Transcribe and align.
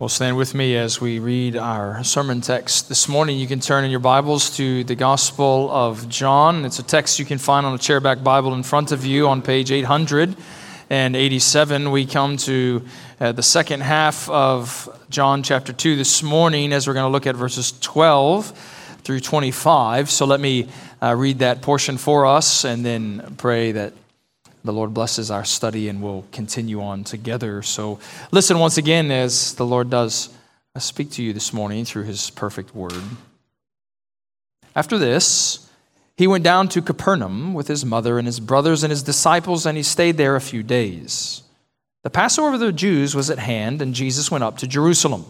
Well, 0.00 0.08
stand 0.08 0.36
with 0.38 0.54
me 0.54 0.78
as 0.78 0.98
we 0.98 1.18
read 1.18 1.58
our 1.58 2.02
sermon 2.04 2.40
text 2.40 2.88
this 2.88 3.06
morning. 3.06 3.38
You 3.38 3.46
can 3.46 3.60
turn 3.60 3.84
in 3.84 3.90
your 3.90 4.00
Bibles 4.00 4.56
to 4.56 4.82
the 4.82 4.94
Gospel 4.94 5.70
of 5.70 6.08
John. 6.08 6.64
It's 6.64 6.78
a 6.78 6.82
text 6.82 7.18
you 7.18 7.26
can 7.26 7.36
find 7.36 7.66
on 7.66 7.74
a 7.74 7.78
chairback 7.78 8.24
Bible 8.24 8.54
in 8.54 8.62
front 8.62 8.92
of 8.92 9.04
you 9.04 9.28
on 9.28 9.42
page 9.42 9.70
887. 9.70 11.90
We 11.90 12.06
come 12.06 12.38
to 12.38 12.82
uh, 13.20 13.32
the 13.32 13.42
second 13.42 13.82
half 13.82 14.26
of 14.30 14.88
John 15.10 15.42
chapter 15.42 15.74
2 15.74 15.96
this 15.96 16.22
morning 16.22 16.72
as 16.72 16.88
we're 16.88 16.94
going 16.94 17.04
to 17.04 17.12
look 17.12 17.26
at 17.26 17.36
verses 17.36 17.74
12 17.82 18.46
through 19.04 19.20
25. 19.20 20.08
So 20.08 20.24
let 20.24 20.40
me 20.40 20.70
uh, 21.02 21.14
read 21.14 21.40
that 21.40 21.60
portion 21.60 21.98
for 21.98 22.24
us 22.24 22.64
and 22.64 22.86
then 22.86 23.34
pray 23.36 23.72
that 23.72 23.92
the 24.64 24.72
Lord 24.72 24.92
blesses 24.92 25.30
our 25.30 25.44
study 25.44 25.88
and 25.88 26.02
we'll 26.02 26.24
continue 26.32 26.82
on 26.82 27.04
together. 27.04 27.62
So 27.62 27.98
listen 28.30 28.58
once 28.58 28.76
again 28.78 29.10
as 29.10 29.54
the 29.54 29.66
Lord 29.66 29.90
does 29.90 30.28
uh, 30.74 30.80
speak 30.80 31.10
to 31.12 31.22
you 31.22 31.32
this 31.32 31.52
morning 31.52 31.84
through 31.84 32.04
his 32.04 32.30
perfect 32.30 32.74
word. 32.74 33.02
After 34.76 34.98
this, 34.98 35.68
he 36.16 36.26
went 36.26 36.44
down 36.44 36.68
to 36.68 36.82
Capernaum 36.82 37.54
with 37.54 37.68
his 37.68 37.84
mother 37.84 38.18
and 38.18 38.26
his 38.26 38.40
brothers 38.40 38.82
and 38.82 38.90
his 38.90 39.02
disciples, 39.02 39.64
and 39.64 39.76
he 39.76 39.82
stayed 39.82 40.16
there 40.16 40.36
a 40.36 40.40
few 40.40 40.62
days. 40.62 41.42
The 42.02 42.10
Passover 42.10 42.54
of 42.54 42.60
the 42.60 42.72
Jews 42.72 43.14
was 43.14 43.30
at 43.30 43.38
hand, 43.38 43.80
and 43.80 43.94
Jesus 43.94 44.30
went 44.30 44.44
up 44.44 44.58
to 44.58 44.66
Jerusalem. 44.66 45.24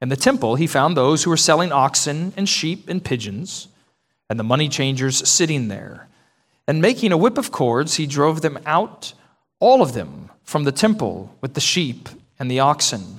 In 0.00 0.08
the 0.08 0.16
temple, 0.16 0.56
he 0.56 0.66
found 0.66 0.96
those 0.96 1.24
who 1.24 1.30
were 1.30 1.36
selling 1.36 1.72
oxen 1.72 2.32
and 2.36 2.48
sheep 2.48 2.88
and 2.88 3.04
pigeons, 3.04 3.68
and 4.28 4.38
the 4.38 4.44
money 4.44 4.68
changers 4.68 5.26
sitting 5.28 5.68
there 5.68 6.06
and 6.70 6.80
making 6.80 7.10
a 7.10 7.16
whip 7.16 7.36
of 7.36 7.50
cords, 7.50 7.96
he 7.96 8.06
drove 8.06 8.42
them 8.42 8.56
out, 8.64 9.12
all 9.58 9.82
of 9.82 9.92
them, 9.92 10.30
from 10.44 10.62
the 10.62 10.70
temple 10.70 11.34
with 11.40 11.54
the 11.54 11.60
sheep 11.60 12.08
and 12.38 12.48
the 12.48 12.60
oxen. 12.60 13.18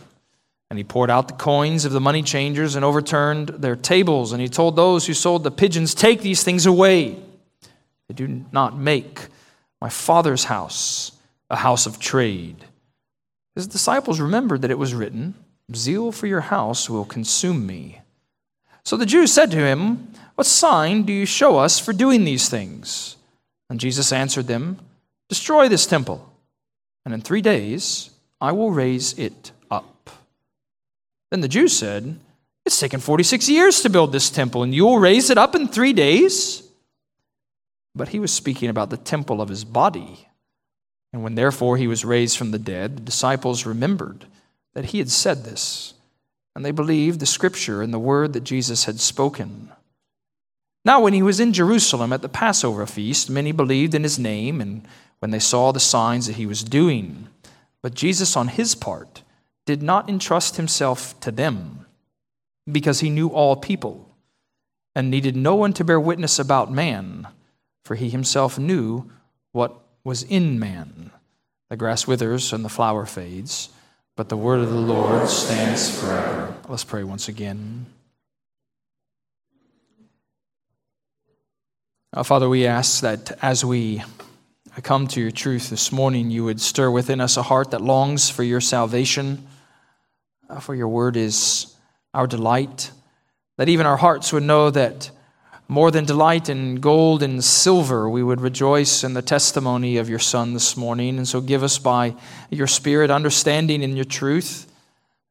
And 0.69 0.79
he 0.79 0.85
poured 0.85 1.09
out 1.09 1.27
the 1.27 1.33
coins 1.33 1.83
of 1.83 1.91
the 1.91 1.99
money 1.99 2.23
changers 2.23 2.77
and 2.77 2.85
overturned 2.85 3.49
their 3.49 3.75
tables. 3.75 4.31
And 4.31 4.41
he 4.41 4.47
told 4.47 4.77
those 4.77 5.05
who 5.05 5.13
sold 5.13 5.43
the 5.43 5.51
pigeons, 5.51 5.93
Take 5.93 6.21
these 6.21 6.45
things 6.45 6.65
away. 6.65 7.17
They 8.07 8.13
do 8.13 8.45
not 8.53 8.77
make 8.77 9.27
my 9.81 9.89
father's 9.89 10.45
house 10.45 11.11
a 11.49 11.57
house 11.57 11.85
of 11.85 11.99
trade. 11.99 12.63
His 13.53 13.67
disciples 13.67 14.21
remembered 14.21 14.61
that 14.61 14.71
it 14.71 14.79
was 14.79 14.93
written, 14.93 15.33
Zeal 15.75 16.13
for 16.13 16.25
your 16.25 16.39
house 16.39 16.89
will 16.89 17.03
consume 17.03 17.67
me. 17.67 17.99
So 18.85 18.95
the 18.95 19.05
Jews 19.05 19.33
said 19.33 19.51
to 19.51 19.57
him, 19.57 20.13
What 20.35 20.47
sign 20.47 21.03
do 21.03 21.11
you 21.11 21.25
show 21.25 21.57
us 21.57 21.79
for 21.79 21.91
doing 21.91 22.23
these 22.23 22.47
things? 22.47 23.17
And 23.71 23.79
Jesus 23.79 24.11
answered 24.11 24.47
them, 24.47 24.79
Destroy 25.29 25.69
this 25.69 25.85
temple, 25.85 26.29
and 27.05 27.13
in 27.13 27.21
three 27.21 27.39
days 27.39 28.09
I 28.41 28.51
will 28.51 28.69
raise 28.69 29.17
it 29.17 29.53
up. 29.71 30.09
Then 31.29 31.39
the 31.39 31.47
Jews 31.47 31.71
said, 31.71 32.19
It's 32.65 32.81
taken 32.81 32.99
46 32.99 33.47
years 33.47 33.79
to 33.79 33.89
build 33.89 34.11
this 34.11 34.29
temple, 34.29 34.61
and 34.61 34.75
you 34.75 34.83
will 34.83 34.99
raise 34.99 35.29
it 35.29 35.37
up 35.37 35.55
in 35.55 35.69
three 35.69 35.93
days? 35.93 36.63
But 37.95 38.09
he 38.09 38.19
was 38.19 38.33
speaking 38.33 38.67
about 38.67 38.89
the 38.89 38.97
temple 38.97 39.41
of 39.41 39.47
his 39.47 39.63
body. 39.63 40.27
And 41.13 41.23
when 41.23 41.35
therefore 41.35 41.77
he 41.77 41.87
was 41.87 42.03
raised 42.03 42.37
from 42.37 42.51
the 42.51 42.59
dead, 42.59 42.97
the 42.97 43.01
disciples 43.01 43.65
remembered 43.65 44.25
that 44.73 44.87
he 44.87 44.97
had 44.97 45.09
said 45.09 45.45
this, 45.45 45.93
and 46.57 46.65
they 46.65 46.71
believed 46.71 47.21
the 47.21 47.25
scripture 47.25 47.81
and 47.81 47.93
the 47.93 47.99
word 47.99 48.33
that 48.33 48.43
Jesus 48.43 48.83
had 48.83 48.99
spoken. 48.99 49.71
Now, 50.83 50.99
when 51.01 51.13
he 51.13 51.21
was 51.21 51.39
in 51.39 51.53
Jerusalem 51.53 52.11
at 52.11 52.21
the 52.21 52.29
Passover 52.29 52.85
feast, 52.85 53.29
many 53.29 53.51
believed 53.51 53.93
in 53.93 54.03
his 54.03 54.17
name 54.17 54.59
and 54.59 54.87
when 55.19 55.31
they 55.31 55.39
saw 55.39 55.71
the 55.71 55.79
signs 55.79 56.25
that 56.25 56.37
he 56.37 56.47
was 56.47 56.63
doing. 56.63 57.27
But 57.83 57.93
Jesus, 57.93 58.35
on 58.35 58.47
his 58.47 58.73
part, 58.73 59.21
did 59.65 59.83
not 59.83 60.09
entrust 60.09 60.57
himself 60.57 61.19
to 61.19 61.31
them 61.31 61.85
because 62.69 63.01
he 63.01 63.09
knew 63.09 63.27
all 63.27 63.55
people 63.55 64.09
and 64.95 65.09
needed 65.09 65.35
no 65.35 65.55
one 65.55 65.73
to 65.73 65.83
bear 65.83 65.99
witness 65.99 66.39
about 66.39 66.71
man, 66.71 67.27
for 67.85 67.95
he 67.95 68.09
himself 68.09 68.57
knew 68.57 69.09
what 69.51 69.79
was 70.03 70.23
in 70.23 70.59
man. 70.59 71.11
The 71.69 71.77
grass 71.77 72.07
withers 72.07 72.51
and 72.51 72.65
the 72.65 72.69
flower 72.69 73.05
fades, 73.05 73.69
but 74.17 74.29
the 74.29 74.37
word 74.37 74.59
of 74.59 74.69
the 74.69 74.75
Lord 74.75 75.29
stands 75.29 75.99
forever. 75.99 76.55
Let's 76.67 76.83
pray 76.83 77.03
once 77.03 77.27
again. 77.27 77.85
Uh, 82.13 82.23
Father, 82.23 82.49
we 82.49 82.67
ask 82.67 82.99
that 83.03 83.39
as 83.41 83.63
we 83.63 84.03
come 84.83 85.07
to 85.07 85.21
your 85.21 85.31
truth 85.31 85.69
this 85.69 85.93
morning, 85.93 86.29
you 86.29 86.43
would 86.43 86.59
stir 86.59 86.91
within 86.91 87.21
us 87.21 87.37
a 87.37 87.41
heart 87.41 87.71
that 87.71 87.79
longs 87.79 88.29
for 88.29 88.43
your 88.43 88.59
salvation, 88.59 89.47
uh, 90.49 90.59
for 90.59 90.75
your 90.75 90.89
word 90.89 91.15
is 91.15 91.73
our 92.13 92.27
delight, 92.27 92.91
that 93.57 93.69
even 93.69 93.85
our 93.85 93.95
hearts 93.95 94.33
would 94.33 94.43
know 94.43 94.69
that 94.69 95.09
more 95.69 95.89
than 95.89 96.03
delight 96.03 96.49
in 96.49 96.81
gold 96.81 97.23
and 97.23 97.41
silver, 97.41 98.09
we 98.09 98.21
would 98.21 98.41
rejoice 98.41 99.05
in 99.05 99.13
the 99.13 99.21
testimony 99.21 99.95
of 99.95 100.09
your 100.09 100.19
Son 100.19 100.51
this 100.53 100.75
morning. 100.75 101.15
And 101.15 101.25
so 101.25 101.39
give 101.39 101.63
us 101.63 101.77
by 101.77 102.15
your 102.49 102.67
Spirit 102.67 103.09
understanding 103.09 103.81
in 103.81 103.95
your 103.95 104.03
truth 104.03 104.69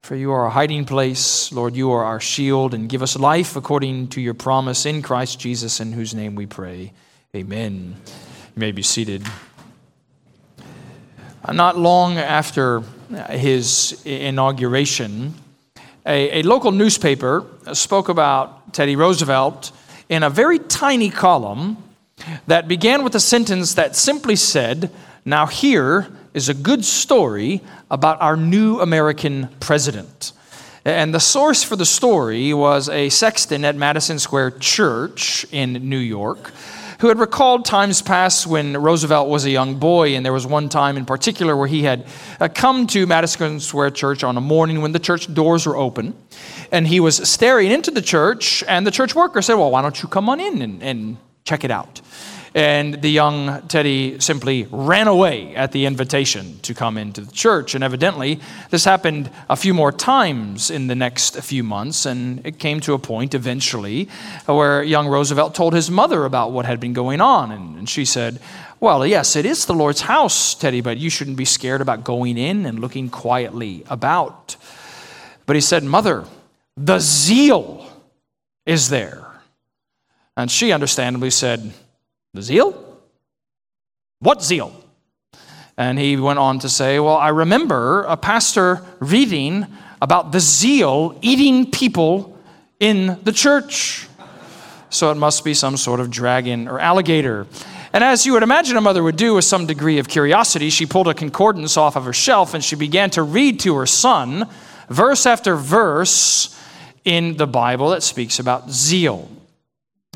for 0.02 0.16
you 0.16 0.32
are 0.32 0.46
a 0.46 0.50
hiding 0.50 0.84
place. 0.84 1.52
Lord, 1.52 1.76
you 1.76 1.92
are 1.92 2.04
our 2.04 2.20
shield, 2.20 2.74
and 2.74 2.88
give 2.88 3.02
us 3.02 3.18
life 3.18 3.56
according 3.56 4.08
to 4.08 4.20
your 4.20 4.34
promise 4.34 4.86
in 4.86 5.02
Christ 5.02 5.38
Jesus, 5.38 5.80
in 5.80 5.92
whose 5.92 6.14
name 6.14 6.34
we 6.34 6.46
pray. 6.46 6.92
Amen. 7.34 7.96
You 8.06 8.60
may 8.60 8.72
be 8.72 8.82
seated. 8.82 9.24
Uh, 11.44 11.52
not 11.52 11.78
long 11.78 12.18
after 12.18 12.82
his 13.30 14.00
inauguration, 14.04 15.34
a, 16.06 16.40
a 16.40 16.42
local 16.42 16.72
newspaper 16.72 17.44
spoke 17.72 18.08
about 18.08 18.72
Teddy 18.72 18.96
Roosevelt 18.96 19.70
in 20.08 20.22
a 20.22 20.30
very 20.30 20.58
tiny 20.58 21.10
column 21.10 21.76
that 22.46 22.68
began 22.68 23.04
with 23.04 23.14
a 23.14 23.20
sentence 23.20 23.74
that 23.74 23.96
simply 23.96 24.36
said, 24.36 24.90
Now 25.24 25.46
here 25.46 26.08
is 26.34 26.48
a 26.48 26.54
good 26.54 26.84
story 26.84 27.60
about 27.90 28.20
our 28.20 28.36
new 28.36 28.80
American 28.80 29.48
president. 29.60 30.32
And 30.84 31.14
the 31.14 31.20
source 31.20 31.62
for 31.62 31.76
the 31.76 31.84
story 31.84 32.54
was 32.54 32.88
a 32.88 33.08
sexton 33.10 33.64
at 33.64 33.76
Madison 33.76 34.18
Square 34.18 34.52
Church 34.52 35.44
in 35.52 35.88
New 35.88 35.98
York 35.98 36.52
who 37.00 37.08
had 37.08 37.18
recalled 37.18 37.64
times 37.64 38.02
past 38.02 38.46
when 38.46 38.76
Roosevelt 38.76 39.28
was 39.28 39.46
a 39.46 39.50
young 39.50 39.76
boy. 39.76 40.16
And 40.16 40.24
there 40.24 40.34
was 40.34 40.46
one 40.46 40.68
time 40.68 40.98
in 40.98 41.06
particular 41.06 41.56
where 41.56 41.66
he 41.66 41.82
had 41.82 42.06
uh, 42.38 42.48
come 42.54 42.86
to 42.88 43.06
Madison 43.06 43.58
Square 43.58 43.92
Church 43.92 44.22
on 44.22 44.36
a 44.36 44.40
morning 44.40 44.82
when 44.82 44.92
the 44.92 44.98
church 44.98 45.32
doors 45.32 45.66
were 45.66 45.76
open. 45.76 46.14
And 46.70 46.86
he 46.86 47.00
was 47.00 47.16
staring 47.28 47.70
into 47.70 47.90
the 47.90 48.02
church, 48.02 48.62
and 48.68 48.86
the 48.86 48.90
church 48.90 49.14
worker 49.14 49.40
said, 49.40 49.54
Well, 49.54 49.70
why 49.70 49.82
don't 49.82 50.00
you 50.02 50.08
come 50.08 50.28
on 50.28 50.40
in 50.40 50.60
and, 50.60 50.82
and 50.82 51.16
check 51.44 51.64
it 51.64 51.70
out? 51.70 52.02
And 52.54 53.00
the 53.00 53.10
young 53.10 53.62
Teddy 53.68 54.18
simply 54.18 54.66
ran 54.70 55.06
away 55.06 55.54
at 55.54 55.70
the 55.70 55.86
invitation 55.86 56.58
to 56.60 56.74
come 56.74 56.98
into 56.98 57.20
the 57.20 57.30
church. 57.32 57.76
And 57.76 57.84
evidently, 57.84 58.40
this 58.70 58.84
happened 58.84 59.30
a 59.48 59.54
few 59.54 59.72
more 59.72 59.92
times 59.92 60.70
in 60.70 60.88
the 60.88 60.96
next 60.96 61.36
few 61.42 61.62
months. 61.62 62.06
And 62.06 62.44
it 62.44 62.58
came 62.58 62.80
to 62.80 62.94
a 62.94 62.98
point 62.98 63.34
eventually 63.34 64.08
where 64.46 64.82
young 64.82 65.06
Roosevelt 65.06 65.54
told 65.54 65.74
his 65.74 65.90
mother 65.90 66.24
about 66.24 66.50
what 66.50 66.66
had 66.66 66.80
been 66.80 66.92
going 66.92 67.20
on. 67.20 67.52
And 67.52 67.88
she 67.88 68.04
said, 68.04 68.40
Well, 68.80 69.06
yes, 69.06 69.36
it 69.36 69.46
is 69.46 69.66
the 69.66 69.74
Lord's 69.74 70.00
house, 70.02 70.54
Teddy, 70.54 70.80
but 70.80 70.98
you 70.98 71.08
shouldn't 71.08 71.36
be 71.36 71.44
scared 71.44 71.80
about 71.80 72.02
going 72.02 72.36
in 72.36 72.66
and 72.66 72.80
looking 72.80 73.10
quietly 73.10 73.84
about. 73.88 74.56
But 75.46 75.54
he 75.54 75.62
said, 75.62 75.84
Mother, 75.84 76.24
the 76.76 76.98
zeal 76.98 77.86
is 78.66 78.88
there. 78.88 79.26
And 80.36 80.50
she 80.50 80.72
understandably 80.72 81.30
said, 81.30 81.72
the 82.34 82.42
zeal? 82.42 82.98
What 84.20 84.42
zeal? 84.42 84.74
And 85.76 85.98
he 85.98 86.16
went 86.16 86.38
on 86.38 86.58
to 86.60 86.68
say, 86.68 86.98
Well, 86.98 87.16
I 87.16 87.28
remember 87.28 88.02
a 88.02 88.16
pastor 88.16 88.82
reading 89.00 89.66
about 90.02 90.32
the 90.32 90.40
zeal 90.40 91.18
eating 91.22 91.70
people 91.70 92.38
in 92.78 93.18
the 93.22 93.32
church. 93.32 94.06
So 94.90 95.10
it 95.10 95.16
must 95.16 95.44
be 95.44 95.54
some 95.54 95.76
sort 95.76 96.00
of 96.00 96.10
dragon 96.10 96.66
or 96.66 96.80
alligator. 96.80 97.46
And 97.92 98.04
as 98.04 98.26
you 98.26 98.32
would 98.34 98.42
imagine 98.42 98.76
a 98.76 98.80
mother 98.80 99.02
would 99.02 99.16
do 99.16 99.34
with 99.34 99.44
some 99.44 99.66
degree 99.66 99.98
of 99.98 100.08
curiosity, 100.08 100.70
she 100.70 100.86
pulled 100.86 101.08
a 101.08 101.14
concordance 101.14 101.76
off 101.76 101.96
of 101.96 102.04
her 102.04 102.12
shelf 102.12 102.54
and 102.54 102.62
she 102.62 102.76
began 102.76 103.10
to 103.10 103.22
read 103.22 103.60
to 103.60 103.76
her 103.76 103.86
son 103.86 104.48
verse 104.88 105.26
after 105.26 105.56
verse 105.56 106.56
in 107.04 107.36
the 107.36 107.46
Bible 107.46 107.90
that 107.90 108.02
speaks 108.02 108.38
about 108.38 108.70
zeal. 108.70 109.28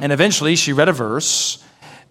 And 0.01 0.13
eventually 0.13 0.57
she 0.57 0.73
read 0.73 0.89
a 0.89 0.93
verse 0.93 1.65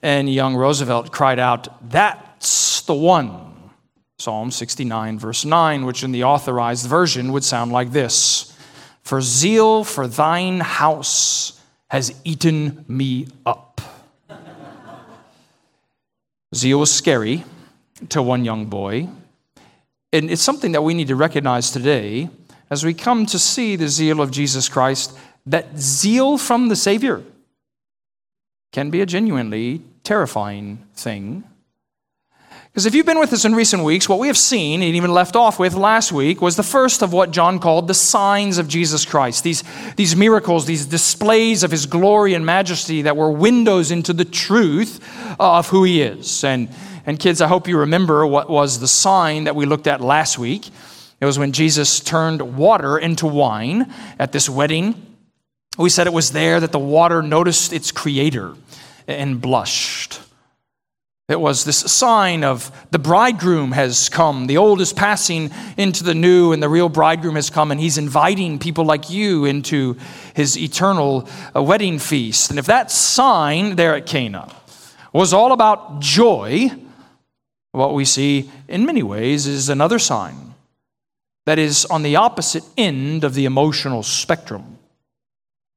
and 0.03 0.31
young 0.31 0.55
Roosevelt 0.55 1.11
cried 1.11 1.39
out, 1.39 1.89
That's 1.89 2.81
the 2.81 2.93
one. 2.93 3.71
Psalm 4.19 4.51
69, 4.51 5.17
verse 5.17 5.43
9, 5.43 5.85
which 5.85 6.03
in 6.03 6.11
the 6.11 6.23
authorized 6.23 6.87
version 6.87 7.31
would 7.31 7.43
sound 7.43 7.71
like 7.71 7.91
this 7.91 8.55
For 9.01 9.21
zeal 9.21 9.83
for 9.83 10.07
thine 10.07 10.59
house 10.59 11.59
has 11.89 12.13
eaten 12.23 12.85
me 12.87 13.27
up. 13.45 13.81
zeal 16.53 16.79
was 16.79 16.91
scary 16.91 17.43
to 18.09 18.21
one 18.21 18.45
young 18.45 18.65
boy. 18.65 19.07
And 20.11 20.29
it's 20.29 20.41
something 20.41 20.73
that 20.73 20.83
we 20.83 20.93
need 20.93 21.07
to 21.07 21.15
recognize 21.15 21.71
today 21.71 22.29
as 22.69 22.83
we 22.83 22.93
come 22.93 23.25
to 23.27 23.39
see 23.39 23.75
the 23.75 23.87
zeal 23.87 24.21
of 24.21 24.31
Jesus 24.31 24.69
Christ, 24.69 25.17
that 25.45 25.77
zeal 25.77 26.37
from 26.37 26.69
the 26.69 26.75
Savior 26.75 27.23
can 28.71 28.89
be 28.89 29.01
a 29.01 29.05
genuinely 29.05 29.81
terrifying 30.03 30.85
thing. 30.95 31.43
Because 32.73 32.87
if 32.87 32.95
you've 32.95 33.05
been 33.05 33.19
with 33.19 33.31
us 33.31 33.45
in 33.45 33.53
recent 33.53 33.83
weeks, 33.83 34.09
what 34.09 34.17
we 34.17 34.25
have 34.25 34.37
seen, 34.37 34.81
and 34.81 34.95
even 34.95 35.11
left 35.11 35.35
off 35.35 35.59
with 35.59 35.75
last 35.75 36.11
week, 36.11 36.41
was 36.41 36.55
the 36.55 36.63
first 36.63 37.03
of 37.03 37.13
what 37.13 37.29
John 37.29 37.59
called 37.59 37.87
the 37.87 37.93
signs 37.93 38.57
of 38.57 38.67
Jesus 38.67 39.05
Christ. 39.05 39.43
These, 39.43 39.63
these 39.95 40.15
miracles, 40.15 40.65
these 40.65 40.87
displays 40.87 41.63
of 41.63 41.69
his 41.69 41.85
glory 41.85 42.33
and 42.33 42.43
majesty 42.43 43.03
that 43.03 43.15
were 43.15 43.31
windows 43.31 43.91
into 43.91 44.11
the 44.11 44.25
truth 44.25 44.99
of 45.39 45.69
who 45.69 45.83
he 45.83 46.01
is. 46.01 46.43
And, 46.43 46.67
and 47.05 47.19
kids, 47.19 47.41
I 47.41 47.47
hope 47.47 47.67
you 47.67 47.77
remember 47.77 48.25
what 48.25 48.49
was 48.49 48.79
the 48.79 48.87
sign 48.87 49.43
that 49.43 49.55
we 49.55 49.67
looked 49.67 49.85
at 49.85 50.01
last 50.01 50.39
week. 50.39 50.67
It 51.21 51.25
was 51.25 51.37
when 51.37 51.51
Jesus 51.51 51.99
turned 51.99 52.57
water 52.57 52.97
into 52.97 53.27
wine 53.27 53.93
at 54.17 54.31
this 54.31 54.49
wedding. 54.49 55.15
We 55.77 55.89
said 55.89 56.07
it 56.07 56.13
was 56.13 56.31
there 56.31 56.59
that 56.59 56.71
the 56.71 56.79
water 56.79 57.21
noticed 57.21 57.71
its 57.71 57.91
creator 57.91 58.55
and 59.07 59.41
blushed. 59.41 60.19
It 61.29 61.39
was 61.39 61.63
this 61.63 61.77
sign 61.77 62.43
of 62.43 62.69
the 62.91 62.99
bridegroom 62.99 63.71
has 63.71 64.09
come. 64.09 64.47
The 64.47 64.57
old 64.57 64.81
is 64.81 64.91
passing 64.91 65.51
into 65.77 66.03
the 66.03 66.13
new, 66.13 66.51
and 66.51 66.61
the 66.61 66.67
real 66.67 66.89
bridegroom 66.89 67.35
has 67.35 67.49
come, 67.49 67.71
and 67.71 67.79
he's 67.79 67.97
inviting 67.97 68.59
people 68.59 68.83
like 68.83 69.09
you 69.09 69.45
into 69.45 69.95
his 70.35 70.57
eternal 70.57 71.29
uh, 71.55 71.63
wedding 71.63 71.97
feast. 71.97 72.49
And 72.49 72.59
if 72.59 72.65
that 72.65 72.91
sign 72.91 73.77
there 73.77 73.95
at 73.95 74.05
Cana 74.05 74.53
was 75.13 75.33
all 75.33 75.53
about 75.53 76.01
joy, 76.01 76.69
what 77.71 77.93
we 77.93 78.03
see 78.03 78.51
in 78.67 78.85
many 78.85 79.01
ways 79.01 79.47
is 79.47 79.69
another 79.69 79.99
sign 79.99 80.53
that 81.45 81.57
is 81.57 81.85
on 81.85 82.03
the 82.03 82.17
opposite 82.17 82.63
end 82.77 83.23
of 83.23 83.33
the 83.33 83.45
emotional 83.45 84.03
spectrum. 84.03 84.72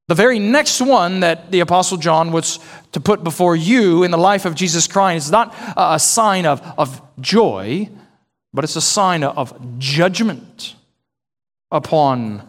The 0.08 0.14
very 0.14 0.38
next 0.38 0.81
one 0.81 1.20
that 1.20 1.50
the 1.50 1.61
Apostle 1.61 1.97
John 1.99 2.31
was 2.31 2.61
to 2.93 3.00
put 3.00 3.25
before 3.25 3.56
you 3.56 4.05
in 4.05 4.12
the 4.12 4.19
life 4.19 4.44
of 4.44 4.55
Jesus 4.55 4.87
Christ 4.87 5.26
is 5.26 5.32
not 5.32 5.55
a 5.76 5.99
sign 5.99 6.47
of, 6.47 6.62
of 6.79 7.03
joy, 7.20 7.88
but 8.53 8.62
it's 8.62 8.76
a 8.76 8.81
sign 8.81 9.25
of 9.25 9.79
judgment 9.79 10.76
upon 11.73 12.49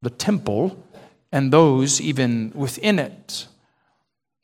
the 0.00 0.10
temple 0.10 0.82
and 1.30 1.52
those 1.52 2.00
even 2.00 2.52
within 2.54 2.98
it. 2.98 3.46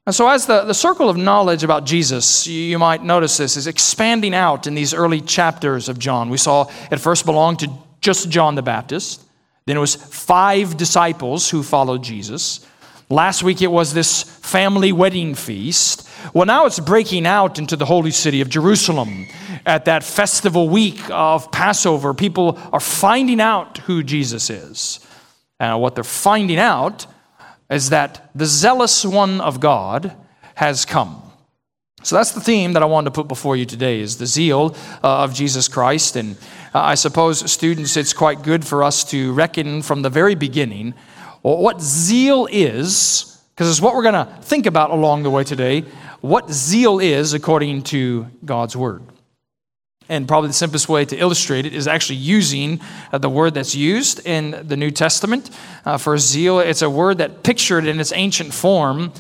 And 0.07 0.15
so, 0.15 0.29
as 0.29 0.45
the, 0.45 0.65
the 0.65 0.75
circle 0.75 1.09
of 1.09 1.17
knowledge 1.17 1.65
about 1.65 1.87
Jesus, 1.87 2.47
you, 2.47 2.61
you 2.61 2.79
might 2.79 3.03
notice 3.03 3.39
this, 3.39 3.57
is 3.57 3.67
expanding 3.67 4.35
out 4.35 4.67
in 4.67 4.75
these 4.75 4.93
early 4.93 5.23
chapters 5.23 5.89
of 5.89 5.99
John. 5.99 6.29
We 6.29 6.37
saw 6.37 6.71
it 6.91 6.99
first 6.99 7.25
belonged 7.25 7.61
to 7.61 7.71
just 8.03 8.29
John 8.29 8.55
the 8.55 8.63
Baptist. 8.63 9.25
Then 9.67 9.77
it 9.77 9.81
was 9.81 9.95
five 9.95 10.77
disciples 10.77 11.49
who 11.49 11.63
followed 11.63 12.03
Jesus. 12.03 12.67
Last 13.09 13.43
week 13.43 13.63
it 13.63 13.69
was 13.71 13.95
this 13.95 14.23
family 14.23 14.93
wedding 14.93 15.35
feast. 15.35 16.09
Well, 16.33 16.47
now 16.47 16.67
it's 16.67 16.81
breaking 16.81 17.27
out 17.27 17.59
into 17.59 17.77
the 17.77 17.85
holy 17.85 18.11
city 18.11 18.41
of 18.41 18.49
Jerusalem. 18.49 19.27
At 19.67 19.87
that 19.87 20.05
festival 20.05 20.69
week 20.69 21.01
of 21.11 21.51
Passover, 21.51 22.13
people 22.13 22.59
are 22.73 22.81
finding 22.81 23.41
out 23.41 23.79
who 23.79 24.03
Jesus 24.03 24.51
is. 24.51 25.01
And 25.59 25.81
what 25.81 25.95
they're 25.95 26.05
finding 26.05 26.59
out 26.59 27.07
is 27.71 27.91
that 27.91 28.31
the 28.35 28.47
zealous 28.47 29.05
one 29.05 29.41
of 29.41 29.61
God 29.61 30.15
has 30.55 30.85
come. 30.85 31.23
So 32.03 32.17
that's 32.17 32.33
the 32.33 32.41
theme 32.41 32.75
that 32.75 32.83
I 32.83 32.87
wanted 32.87 33.07
to 33.07 33.11
put 33.13 33.29
before 33.29 33.57
you 33.57 33.65
today 33.65 34.01
is 34.01 34.19
the 34.19 34.27
zeal 34.27 34.77
uh, 35.03 35.25
of 35.25 35.33
Jesus 35.33 35.69
Christ 35.69 36.17
and 36.17 36.37
uh, 36.75 36.81
I 36.81 36.97
suppose, 36.97 37.51
students, 37.51 37.97
it's 37.97 38.13
quite 38.13 38.43
good 38.43 38.67
for 38.67 38.83
us 38.83 39.05
to 39.05 39.33
reckon 39.33 39.83
from 39.83 40.03
the 40.03 40.11
very 40.11 40.35
beginning 40.35 40.95
what 41.43 41.81
zeal 41.81 42.49
is, 42.51 43.41
because 43.55 43.71
it's 43.71 43.81
what 43.81 43.95
we're 43.95 44.03
going 44.03 44.27
to 44.27 44.33
think 44.43 44.67
about 44.67 44.91
along 44.91 45.23
the 45.23 45.31
way 45.31 45.45
today, 45.45 45.83
what 46.21 46.51
zeal 46.51 46.99
is 46.99 47.35
according 47.35 47.83
to 47.83 48.27
God's 48.45 48.77
Word. 48.77 49.03
And 50.09 50.27
probably 50.27 50.49
the 50.49 50.55
simplest 50.55 50.89
way 50.89 51.05
to 51.05 51.17
illustrate 51.17 51.65
it 51.65 51.75
is 51.75 51.87
actually 51.87 52.17
using 52.17 52.81
uh, 53.13 53.19
the 53.19 53.31
word 53.31 53.55
that's 53.55 53.75
used 53.75 54.27
in 54.27 54.67
the 54.67 54.77
New 54.77 54.91
Testament 54.91 55.51
uh, 55.85 55.97
for 55.97 56.19
zeal. 56.19 56.61
It's 56.61 56.83
a 56.83 56.91
word 56.91 57.19
that 57.19 57.43
pictured 57.43 57.87
in 57.87 57.99
its 58.01 58.13
ancient 58.13 58.53
form 58.53 59.13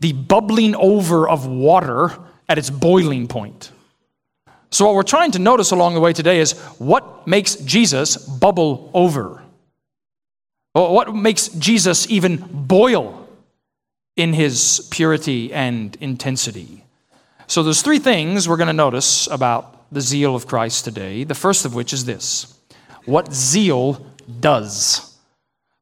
the 0.00 0.12
bubbling 0.12 0.74
over 0.74 1.28
of 1.28 1.46
water 1.46 2.12
at 2.48 2.58
its 2.58 2.70
boiling 2.70 3.26
point. 3.26 3.72
So, 4.70 4.86
what 4.86 4.94
we're 4.94 5.02
trying 5.02 5.30
to 5.32 5.38
notice 5.38 5.70
along 5.70 5.94
the 5.94 6.00
way 6.00 6.12
today 6.12 6.40
is 6.40 6.52
what 6.78 7.26
makes 7.26 7.56
Jesus 7.56 8.16
bubble 8.16 8.90
over? 8.92 9.42
What 10.72 11.14
makes 11.14 11.48
Jesus 11.48 12.08
even 12.10 12.36
boil 12.36 13.28
in 14.16 14.32
his 14.32 14.86
purity 14.90 15.52
and 15.52 15.96
intensity? 16.00 16.84
So, 17.46 17.62
there's 17.62 17.82
three 17.82 17.98
things 17.98 18.48
we're 18.48 18.56
going 18.56 18.68
to 18.68 18.72
notice 18.72 19.26
about 19.28 19.90
the 19.90 20.00
zeal 20.00 20.34
of 20.34 20.46
Christ 20.46 20.84
today. 20.84 21.24
The 21.24 21.34
first 21.34 21.64
of 21.64 21.74
which 21.74 21.92
is 21.92 22.04
this 22.04 22.54
what 23.04 23.32
zeal 23.32 24.04
does. 24.40 25.16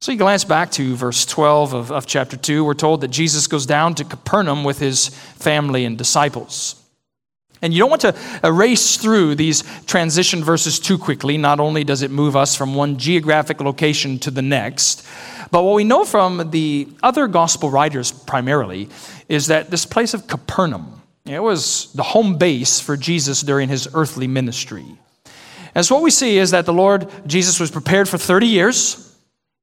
So 0.00 0.12
you 0.12 0.18
glance 0.18 0.44
back 0.44 0.70
to 0.72 0.94
verse 0.94 1.26
12 1.26 1.72
of, 1.72 1.90
of 1.90 2.06
chapter 2.06 2.36
2. 2.36 2.64
We're 2.64 2.74
told 2.74 3.00
that 3.00 3.08
Jesus 3.08 3.46
goes 3.48 3.66
down 3.66 3.94
to 3.96 4.04
Capernaum 4.04 4.62
with 4.62 4.78
his 4.78 5.08
family 5.08 5.84
and 5.84 5.98
disciples. 5.98 6.80
And 7.66 7.74
you 7.74 7.80
don't 7.80 7.90
want 7.90 8.02
to 8.02 8.14
erase 8.44 8.96
through 8.96 9.34
these 9.34 9.64
transition 9.86 10.44
verses 10.44 10.78
too 10.78 10.96
quickly. 10.96 11.36
Not 11.36 11.58
only 11.58 11.82
does 11.82 12.02
it 12.02 12.12
move 12.12 12.36
us 12.36 12.54
from 12.54 12.76
one 12.76 12.96
geographic 12.96 13.60
location 13.60 14.20
to 14.20 14.30
the 14.30 14.40
next, 14.40 15.04
but 15.50 15.64
what 15.64 15.74
we 15.74 15.82
know 15.82 16.04
from 16.04 16.52
the 16.52 16.86
other 17.02 17.26
gospel 17.26 17.68
writers 17.68 18.12
primarily 18.12 18.88
is 19.28 19.48
that 19.48 19.72
this 19.72 19.84
place 19.84 20.14
of 20.14 20.28
Capernaum, 20.28 21.02
it 21.24 21.40
was 21.40 21.92
the 21.94 22.04
home 22.04 22.38
base 22.38 22.78
for 22.78 22.96
Jesus 22.96 23.40
during 23.40 23.68
his 23.68 23.88
earthly 23.94 24.28
ministry. 24.28 24.86
And 25.74 25.84
so 25.84 25.96
what 25.96 26.04
we 26.04 26.12
see 26.12 26.38
is 26.38 26.52
that 26.52 26.66
the 26.66 26.72
Lord 26.72 27.10
Jesus 27.26 27.58
was 27.58 27.72
prepared 27.72 28.08
for 28.08 28.16
30 28.16 28.46
years, 28.46 29.12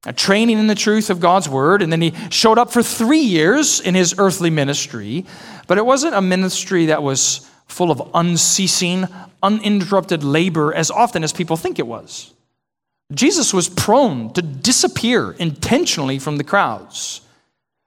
a 0.04 0.12
training 0.12 0.58
in 0.58 0.66
the 0.66 0.74
truth 0.74 1.08
of 1.08 1.20
God's 1.20 1.48
word, 1.48 1.80
and 1.80 1.90
then 1.90 2.02
he 2.02 2.12
showed 2.28 2.58
up 2.58 2.70
for 2.70 2.82
three 2.82 3.22
years 3.22 3.80
in 3.80 3.94
his 3.94 4.14
earthly 4.18 4.50
ministry. 4.50 5.24
But 5.66 5.78
it 5.78 5.86
wasn't 5.86 6.14
a 6.14 6.20
ministry 6.20 6.86
that 6.86 7.02
was 7.02 7.50
full 7.66 7.90
of 7.90 8.10
unceasing, 8.14 9.06
uninterrupted 9.42 10.22
labor 10.22 10.74
as 10.74 10.90
often 10.90 11.24
as 11.24 11.32
people 11.32 11.56
think 11.56 11.78
it 11.78 11.86
was. 11.86 12.32
Jesus 13.12 13.52
was 13.52 13.68
prone 13.68 14.32
to 14.32 14.42
disappear 14.42 15.32
intentionally 15.32 16.18
from 16.18 16.36
the 16.36 16.44
crowds. 16.44 17.20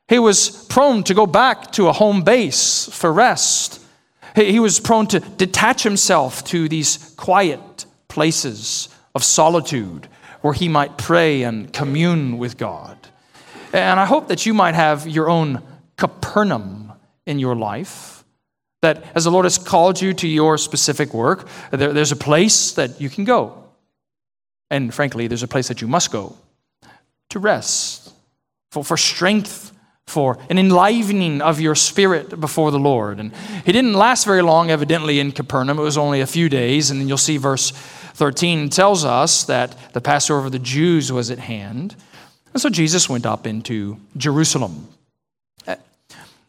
He 0.07 0.19
was 0.19 0.65
prone 0.67 1.03
to 1.03 1.13
go 1.13 1.25
back 1.25 1.72
to 1.74 1.88
a 1.88 1.93
home 1.93 2.24
base 2.24 2.88
for 2.91 3.12
rest. 3.12 3.81
He 4.36 4.60
was 4.60 4.79
prone 4.79 5.07
to 5.07 5.19
detach 5.19 5.84
himself 5.84 6.43
to 6.46 6.69
these 6.69 7.13
quiet 7.17 7.86
places 8.07 8.89
of 9.15 9.24
solitude 9.24 10.07
where 10.41 10.53
he 10.53 10.69
might 10.69 10.98
pray 10.98 11.43
and 11.43 11.74
commune 11.74 12.38
with 12.38 12.57
God. 12.57 12.98
And 13.74 14.00
I 14.00 14.05
hope 14.05 14.27
that 14.27 14.46
you 14.46 14.53
might 14.53 14.75
have 14.75 15.07
your 15.07 15.29
own 15.29 15.62
Capernaum 15.98 16.93
in 17.25 17.39
your 17.39 17.55
life 17.55 18.16
that 18.81 19.03
as 19.15 19.24
the 19.24 19.31
Lord 19.31 19.46
has 19.46 19.57
called 19.57 20.01
you 20.01 20.13
to 20.13 20.27
your 20.27 20.57
specific 20.57 21.13
work, 21.13 21.48
there, 21.72 21.93
there's 21.93 22.12
a 22.12 22.17
place 22.17 22.74
that 22.74 23.01
you 23.01 23.10
can 23.10 23.24
go. 23.24 23.63
And 24.69 24.93
frankly, 24.93 25.27
there's 25.27 25.43
a 25.43 25.48
place 25.48 25.67
that 25.69 25.81
you 25.81 25.88
must 25.88 26.12
go 26.12 26.36
to 27.29 27.39
rest, 27.39 28.13
for, 28.72 28.84
for 28.84 28.98
strength, 28.98 29.74
for 30.05 30.38
an 30.50 30.57
enlivening 30.57 31.41
of 31.41 31.60
your 31.60 31.75
spirit 31.75 32.39
before 32.39 32.72
the 32.72 32.79
Lord. 32.79 33.19
And 33.19 33.34
he 33.65 33.72
didn't 33.72 33.93
last 33.93 34.25
very 34.25 34.41
long, 34.41 34.72
evidently, 34.72 35.19
in 35.19 35.34
Capernaum. 35.34 35.79
It 35.79 35.84
was 35.84 35.98
only 35.98 36.22
a 36.22 36.27
few 36.27 36.48
days. 36.48 36.89
And 36.89 37.01
then 37.01 37.07
you'll 37.07 37.17
see 37.17 37.38
verse 37.38 37.72
13 37.72 38.69
tells 38.69 39.03
us 39.03 39.43
that 39.43 39.93
the 39.93 40.01
Passover 40.01 40.46
of 40.46 40.51
the 40.53 40.60
Jews 40.60 41.12
was 41.12 41.29
at 41.29 41.39
hand. 41.39 41.96
And 42.53 42.62
so 42.62 42.69
Jesus 42.69 43.10
went 43.10 43.25
up 43.25 43.46
into 43.46 43.98
Jerusalem. 44.15 44.88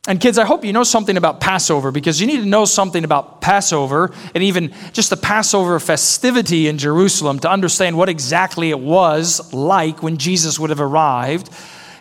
And 0.09 0.19
kids, 0.19 0.38
I 0.38 0.47
hope 0.47 0.65
you 0.65 0.73
know 0.73 0.85
something 0.85 1.19
about 1.19 1.38
Passover 1.38 1.93
because 1.93 2.19
you 2.19 2.27
need 2.27 2.38
to 2.41 2.47
know 2.47 2.65
something 2.65 3.05
about 3.05 3.43
Passover 3.43 4.11
and 4.35 4.43
even 4.43 4.73
just 4.95 5.11
the 5.11 5.19
Passover 5.19 5.79
festivity 5.79 6.67
in 6.67 6.79
Jerusalem 6.79 7.38
to 7.41 7.50
understand 7.50 7.95
what 7.95 8.09
exactly 8.09 8.71
it 8.71 8.81
was 8.81 9.53
like 9.53 10.03
when 10.03 10.17
Jesus 10.17 10.59
would 10.59 10.71
have 10.71 10.81
arrived 10.81 11.50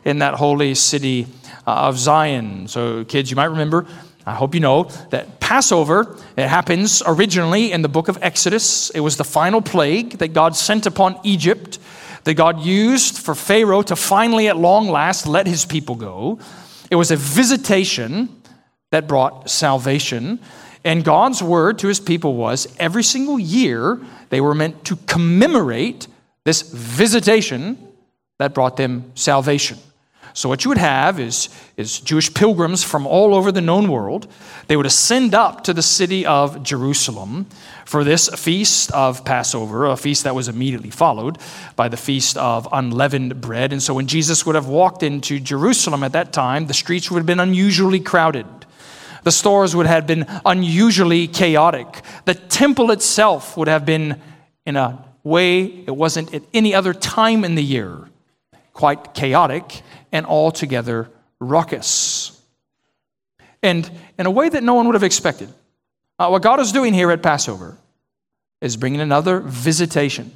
in 0.06 0.20
that 0.20 0.36
holy 0.36 0.74
city 0.74 1.28
uh, 1.68 1.72
of 1.72 2.00
Zion. 2.00 2.70
So, 2.70 3.04
kids, 3.04 3.30
you 3.30 3.36
might 3.36 3.52
remember, 3.52 3.86
I 4.26 4.36
hope 4.36 4.54
you 4.54 4.62
know, 4.62 4.84
that 5.10 5.42
Passover, 5.42 6.18
it 6.38 6.48
happens 6.48 7.04
originally 7.06 7.74
in 7.74 7.82
the 7.82 7.90
book 7.90 8.08
of 8.08 8.18
Exodus. 8.22 8.90
It 8.92 9.02
was 9.02 9.18
the 9.18 9.26
final 9.26 9.62
plague 9.62 10.12
that 10.20 10.30
God 10.30 10.56
sent 10.56 10.86
upon 10.86 11.20
Egypt, 11.26 11.78
that 12.24 12.36
God 12.36 12.62
used 12.62 13.18
for 13.18 13.36
Pharaoh 13.36 13.82
to 13.82 13.98
finally, 13.98 14.48
at 14.48 14.56
long 14.56 14.88
last, 14.88 15.28
let 15.28 15.46
his 15.46 15.66
people 15.66 15.96
go. 15.96 16.40
It 16.90 16.96
was 16.96 17.12
a 17.12 17.16
visitation 17.16 18.42
that 18.92 19.08
brought 19.08 19.50
salvation. 19.50 20.40
And 20.84 21.04
God's 21.04 21.44
word 21.44 21.80
to 21.80 21.88
his 21.88 22.00
people 22.00 22.36
was 22.36 22.68
every 22.80 23.04
single 23.04 23.40
year 23.40 24.00
they 24.30 24.42
were 24.42 24.56
meant 24.56 24.86
to 24.86 24.96
commemorate 24.96 26.08
this 26.44 26.62
visitation 26.62 27.78
that 28.38 28.54
brought 28.54 28.78
them 28.78 29.12
salvation. 29.16 29.78
So, 30.38 30.50
what 30.50 30.64
you 30.64 30.70
would 30.70 30.78
have 30.78 31.20
is, 31.20 31.50
is 31.78 32.00
Jewish 32.00 32.32
pilgrims 32.32 32.84
from 32.84 33.08
all 33.08 33.34
over 33.34 33.52
the 33.52 33.60
known 33.60 33.88
world. 33.88 34.28
They 34.68 34.78
would 34.78 34.86
ascend 34.86 35.34
up 35.34 35.64
to 35.64 35.74
the 35.74 35.82
city 35.82 36.28
of 36.28 36.62
Jerusalem 36.62 37.48
for 37.86 38.04
this 38.04 38.30
feast 38.30 38.92
of 38.92 39.26
Passover, 39.26 39.88
a 39.88 39.98
feast 39.98 40.26
that 40.26 40.36
was 40.36 40.48
immediately 40.48 40.92
followed 40.92 41.40
by 41.76 41.88
the 41.88 41.98
feast 41.98 42.38
of 42.38 42.68
unleavened 42.72 43.42
bread. 43.42 43.74
And 43.74 43.82
so, 43.82 43.96
when 43.96 44.06
Jesus 44.06 44.46
would 44.46 44.54
have 44.54 44.68
walked 44.68 45.02
into 45.02 45.40
Jerusalem 45.40 46.04
at 46.04 46.12
that 46.12 46.34
time, 46.34 46.68
the 46.68 46.74
streets 46.76 47.10
would 47.10 47.18
have 47.18 47.26
been 47.26 47.40
unusually 47.40 48.00
crowded. 48.00 48.46
The 49.24 49.32
stores 49.32 49.76
would 49.76 49.88
have 49.88 50.06
been 50.06 50.28
unusually 50.46 51.28
chaotic. 51.28 52.04
The 52.26 52.36
temple 52.36 52.92
itself 52.92 53.58
would 53.58 53.70
have 53.70 53.88
been 53.88 54.22
in 54.68 54.76
a 54.76 55.04
way 55.24 55.64
it 55.64 55.96
wasn't 55.96 56.32
at 56.36 56.44
any 56.54 56.76
other 56.76 56.94
time 56.94 57.44
in 57.44 57.56
the 57.56 57.64
year, 57.64 58.08
quite 58.78 59.16
chaotic 59.16 59.82
and 60.12 60.24
altogether 60.28 61.10
raucous. 61.40 62.40
And 63.64 63.90
in 64.20 64.28
a 64.28 64.32
way 64.32 64.50
that 64.50 64.64
no 64.64 64.76
one 64.76 64.86
would 64.86 64.94
have 64.94 65.04
expected. 65.04 65.52
Uh, 66.20 66.30
what 66.30 66.44
God 66.44 66.60
is 66.60 66.72
doing 66.72 66.94
here 66.94 67.10
at 67.10 67.24
Passover 67.24 67.76
is 68.62 68.78
bringing 68.78 69.02
another 69.02 69.40
visitation 69.40 70.32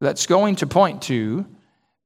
that's 0.00 0.26
going 0.26 0.54
to 0.56 0.68
point 0.68 1.02
to 1.02 1.44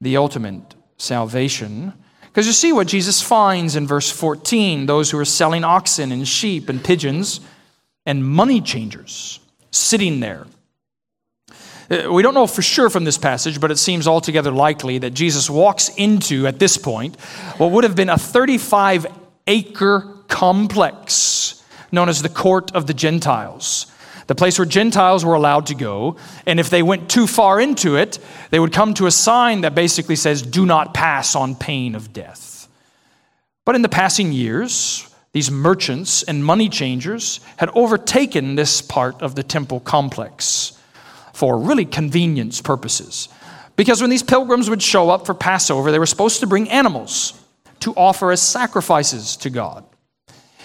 the 0.01 0.17
ultimate 0.17 0.75
salvation. 0.97 1.93
Because 2.23 2.47
you 2.47 2.55
see 2.55 2.73
what 2.73 2.87
Jesus 2.87 3.21
finds 3.21 3.77
in 3.77 3.87
verse 3.87 4.11
14 4.11 4.87
those 4.87 5.11
who 5.11 5.19
are 5.19 5.25
selling 5.27 5.65
oxen 5.65 6.13
and 6.13 6.27
sheep 6.27 6.71
and 6.71 6.83
pigeons 6.83 7.41
and 8.07 8.25
money 8.25 8.63
changers 8.63 9.39
sitting 9.71 10.21
there 10.21 10.47
Uh, 11.91 12.13
we 12.13 12.23
don't 12.23 12.35
know 12.35 12.47
for 12.47 12.63
sure 12.63 12.91
from 12.91 13.05
this 13.05 13.17
passage, 13.17 13.61
but 13.61 13.71
it 13.71 13.79
seems 13.79 14.07
altogether 14.07 14.51
likely 14.51 14.99
that 14.99 15.15
Jesus 15.15 15.49
walks 15.49 15.89
into, 15.97 16.47
at 16.47 16.59
this 16.59 16.77
point, 16.77 17.19
what 17.57 17.71
would 17.71 17.85
have 17.85 17.97
been 17.97 18.11
a 18.11 18.19
35 18.19 19.07
acre 19.47 20.15
complex 20.29 21.65
known 21.91 22.09
as 22.09 22.21
the 22.21 22.29
Court 22.29 22.71
of 22.73 22.87
the 22.87 22.95
Gentiles. 22.95 23.87
The 24.27 24.35
place 24.35 24.59
where 24.59 24.67
Gentiles 24.67 25.25
were 25.25 25.33
allowed 25.33 25.67
to 25.67 25.75
go. 25.75 26.17
And 26.45 26.61
if 26.61 26.69
they 26.69 26.83
went 26.83 27.09
too 27.09 27.27
far 27.27 27.59
into 27.59 27.97
it, 27.97 28.19
they 28.51 28.61
would 28.61 28.75
come 28.75 28.93
to 28.95 29.07
a 29.07 29.11
sign 29.11 29.63
that 29.63 29.75
basically 29.75 30.17
says, 30.17 30.43
Do 30.43 30.67
not 30.67 30.93
pass 30.93 31.35
on 31.35 31.55
pain 31.55 31.95
of 31.95 32.13
death. 32.13 32.69
But 33.65 33.75
in 33.75 33.81
the 33.81 33.89
passing 33.89 34.33
years, 34.33 35.09
these 35.33 35.51
merchants 35.51 36.23
and 36.23 36.45
money 36.45 36.69
changers 36.69 37.41
had 37.57 37.71
overtaken 37.71 38.55
this 38.55 38.83
part 38.83 39.23
of 39.23 39.35
the 39.35 39.43
temple 39.43 39.81
complex 39.81 40.78
for 41.39 41.57
really 41.57 41.85
convenience 41.85 42.61
purposes. 42.61 43.29
Because 43.77 44.01
when 44.01 44.11
these 44.11 44.25
pilgrims 44.25 44.69
would 44.69 44.83
show 44.83 45.09
up 45.09 45.25
for 45.25 45.35
Passover, 45.35 45.93
they 45.93 46.01
were 46.01 46.07
supposed 46.07 46.41
to 46.41 46.49
bring 46.49 46.69
animals 46.69 47.41
to 47.79 47.95
offer 47.95 48.33
as 48.33 48.43
sacrifices 48.43 49.37
to 49.37 49.49
God. 49.49 49.85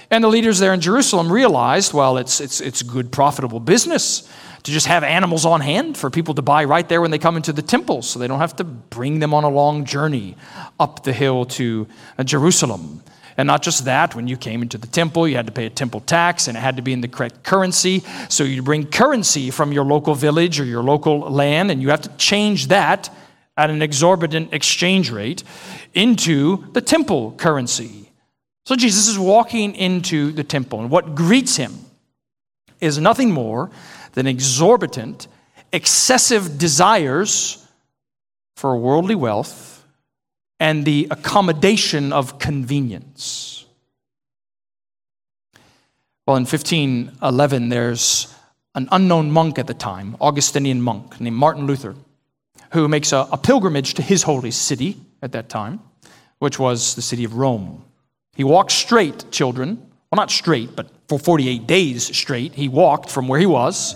And 0.10 0.24
the 0.24 0.30
leaders 0.30 0.58
there 0.58 0.74
in 0.74 0.82
Jerusalem 0.82 1.32
realized, 1.32 1.94
well, 1.94 2.18
it's, 2.18 2.42
it's, 2.42 2.60
it's 2.60 2.82
good, 2.82 3.12
profitable 3.12 3.60
business 3.60 4.28
to 4.64 4.72
just 4.72 4.88
have 4.88 5.04
animals 5.04 5.46
on 5.46 5.62
hand 5.62 5.96
for 5.96 6.10
people 6.10 6.34
to 6.34 6.42
buy 6.42 6.64
right 6.64 6.90
there 6.90 7.02
when 7.02 7.12
they 7.12 7.20
come 7.20 7.38
into 7.38 7.54
the 7.54 7.62
temple 7.62 8.02
so 8.02 8.18
they 8.18 8.28
don't 8.28 8.40
have 8.40 8.56
to 8.56 8.64
bring 8.64 9.20
them 9.20 9.32
on 9.32 9.44
a 9.44 9.50
long 9.50 9.86
journey 9.86 10.36
up 10.80 11.04
the 11.04 11.14
hill 11.14 11.46
to 11.46 11.88
uh, 12.18 12.24
Jerusalem. 12.24 13.04
And 13.38 13.48
not 13.48 13.64
just 13.64 13.86
that, 13.86 14.16
when 14.16 14.28
you 14.28 14.38
came 14.38 14.62
into 14.62 14.78
the 14.78 14.88
temple, 14.88 15.28
you 15.28 15.36
had 15.36 15.48
to 15.48 15.52
pay 15.52 15.66
a 15.66 15.70
temple 15.70 16.02
tax 16.02 16.48
and 16.48 16.56
it 16.56 16.60
had 16.60 16.76
to 16.76 16.82
be 16.82 16.94
in 16.94 17.02
the 17.02 17.08
correct 17.08 17.44
currency. 17.44 18.04
So 18.30 18.44
you 18.44 18.62
bring 18.62 18.86
currency 18.86 19.50
from 19.50 19.72
your 19.72 19.86
local 19.86 20.16
village 20.16 20.60
or 20.60 20.66
your 20.66 20.84
local 20.84 21.20
land, 21.20 21.72
and 21.72 21.82
you 21.82 21.90
have 21.90 22.02
to 22.02 22.10
change 22.18 22.68
that 22.68 23.10
at 23.58 23.70
an 23.70 23.82
exorbitant 23.82 24.54
exchange 24.54 25.12
rate 25.12 25.44
into 25.94 26.66
the 26.74 26.82
temple 26.82 27.32
currency. 27.34 28.12
So 28.66 28.76
Jesus 28.76 29.08
is 29.08 29.20
walking 29.20 29.76
into 29.76 30.32
the 30.32 30.44
temple, 30.44 30.80
and 30.80 30.90
what 30.90 31.16
greets 31.16 31.56
him 31.56 31.74
is 32.80 32.98
nothing 32.98 33.32
more 33.32 33.72
than 34.14 34.28
exorbitant, 34.28 35.28
excessive 35.72 36.58
desires 36.58 37.66
for 38.56 38.78
worldly 38.78 39.16
wealth 39.16 39.73
and 40.60 40.86
the 40.86 41.08
accommodation 41.12 42.14
of 42.14 42.40
convenience. 42.40 43.66
Well, 46.26 46.38
in 46.38 46.44
1511, 46.44 47.70
there's 47.70 48.34
an 48.76 48.88
unknown 48.92 49.30
monk 49.30 49.60
at 49.60 49.68
the 49.68 49.74
time, 49.74 50.16
Augustinian 50.22 50.82
monk 50.82 51.20
named 51.20 51.36
Martin 51.36 51.68
Luther, 51.68 51.96
who 52.72 52.88
makes 52.88 53.12
a, 53.12 53.28
a 53.32 53.38
pilgrimage 53.38 53.94
to 53.96 54.02
his 54.02 54.24
holy 54.24 54.52
city 54.52 54.98
at 55.22 55.34
that 55.34 55.50
time, 55.50 55.80
which 56.40 56.58
was 56.58 56.96
the 56.96 57.02
city 57.02 57.24
of 57.24 57.36
Rome. 57.36 57.84
He 58.36 58.44
walked 58.44 58.72
straight, 58.72 59.32
children. 59.32 59.78
Well, 60.12 60.18
not 60.18 60.32
straight, 60.32 60.76
but 60.76 60.90
for 61.08 61.20
48 61.20 61.68
days 61.68 62.16
straight, 62.16 62.54
he 62.54 62.68
walked 62.68 63.10
from 63.10 63.28
where 63.28 63.40
he 63.40 63.46
was 63.46 63.96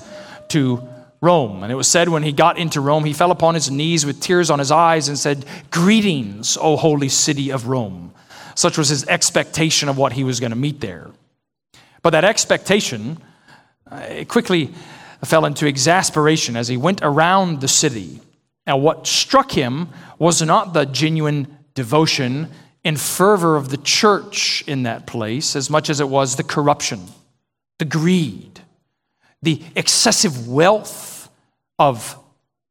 to 0.49 0.87
Rome. 1.21 1.63
And 1.63 1.71
it 1.71 1.75
was 1.75 1.87
said 1.87 2.09
when 2.09 2.23
he 2.23 2.31
got 2.31 2.57
into 2.57 2.81
Rome, 2.81 3.03
he 3.03 3.13
fell 3.13 3.31
upon 3.31 3.55
his 3.55 3.71
knees 3.71 4.05
with 4.05 4.21
tears 4.21 4.49
on 4.49 4.59
his 4.59 4.71
eyes 4.71 5.07
and 5.07 5.17
said, 5.17 5.45
Greetings, 5.71 6.57
O 6.59 6.75
holy 6.75 7.09
city 7.09 7.51
of 7.51 7.67
Rome. 7.67 8.13
Such 8.55 8.77
was 8.77 8.89
his 8.89 9.05
expectation 9.07 9.89
of 9.89 9.97
what 9.97 10.13
he 10.13 10.23
was 10.23 10.39
going 10.39 10.51
to 10.51 10.57
meet 10.57 10.79
there. 10.79 11.09
But 12.01 12.11
that 12.11 12.25
expectation 12.25 13.17
uh, 13.89 14.25
quickly 14.27 14.73
fell 15.23 15.45
into 15.45 15.65
exasperation 15.67 16.55
as 16.55 16.67
he 16.67 16.77
went 16.77 17.01
around 17.01 17.61
the 17.61 17.67
city. 17.67 18.21
Now, 18.65 18.77
what 18.77 19.07
struck 19.07 19.51
him 19.51 19.89
was 20.19 20.41
not 20.41 20.73
the 20.73 20.85
genuine 20.85 21.57
devotion 21.73 22.49
and 22.83 22.99
fervor 22.99 23.55
of 23.55 23.69
the 23.69 23.77
church 23.77 24.63
in 24.67 24.83
that 24.83 25.07
place 25.07 25.55
as 25.55 25.69
much 25.69 25.89
as 25.89 25.99
it 25.99 26.09
was 26.09 26.35
the 26.35 26.43
corruption, 26.43 27.01
the 27.79 27.85
greed, 27.85 28.56
the 29.41 29.61
excessive 29.75 30.47
wealth 30.47 31.29
of 31.79 32.17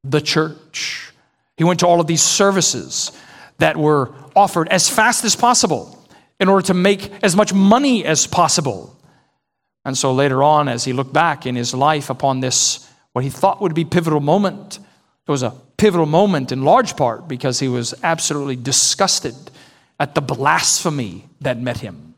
the 0.04 0.20
church. 0.20 1.12
He 1.56 1.64
went 1.64 1.80
to 1.80 1.86
all 1.86 2.00
of 2.00 2.06
these 2.06 2.22
services 2.22 3.12
that 3.58 3.76
were 3.76 4.12
offered 4.34 4.68
as 4.68 4.88
fast 4.88 5.24
as 5.24 5.34
possible 5.34 5.92
in 6.38 6.48
order 6.48 6.66
to 6.66 6.74
make 6.74 7.10
as 7.24 7.34
much 7.34 7.52
money 7.54 8.04
as 8.04 8.26
possible. 8.26 8.94
And 9.84 9.96
so 9.96 10.12
later 10.12 10.42
on, 10.42 10.68
as 10.68 10.84
he 10.84 10.92
looked 10.92 11.12
back 11.12 11.46
in 11.46 11.56
his 11.56 11.72
life 11.72 12.10
upon 12.10 12.40
this, 12.40 12.86
what 13.12 13.24
he 13.24 13.30
thought 13.30 13.62
would 13.62 13.74
be 13.74 13.84
pivotal 13.84 14.20
moment, 14.20 14.78
it 15.26 15.30
was 15.30 15.42
a 15.42 15.54
pivotal 15.76 16.06
moment 16.06 16.52
in 16.52 16.62
large 16.62 16.96
part 16.96 17.28
because 17.28 17.58
he 17.60 17.68
was 17.68 17.94
absolutely 18.02 18.56
disgusted 18.56 19.34
at 19.98 20.14
the 20.14 20.20
blasphemy 20.20 21.24
that 21.40 21.58
met 21.58 21.78
him. 21.78 22.14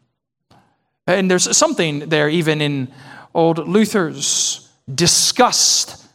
And 1.07 1.31
there's 1.31 1.57
something 1.57 2.01
there, 2.09 2.29
even 2.29 2.61
in 2.61 2.89
old 3.35 3.69
Luther's 3.69 4.69
disgust 4.93 6.07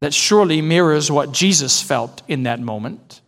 that 0.00 0.14
surely 0.14 0.62
mirrors 0.62 1.10
what 1.10 1.32
Jesus 1.32 1.82
felt 1.82 2.22
in 2.28 2.44
that 2.44 2.60
moment. 2.60 3.20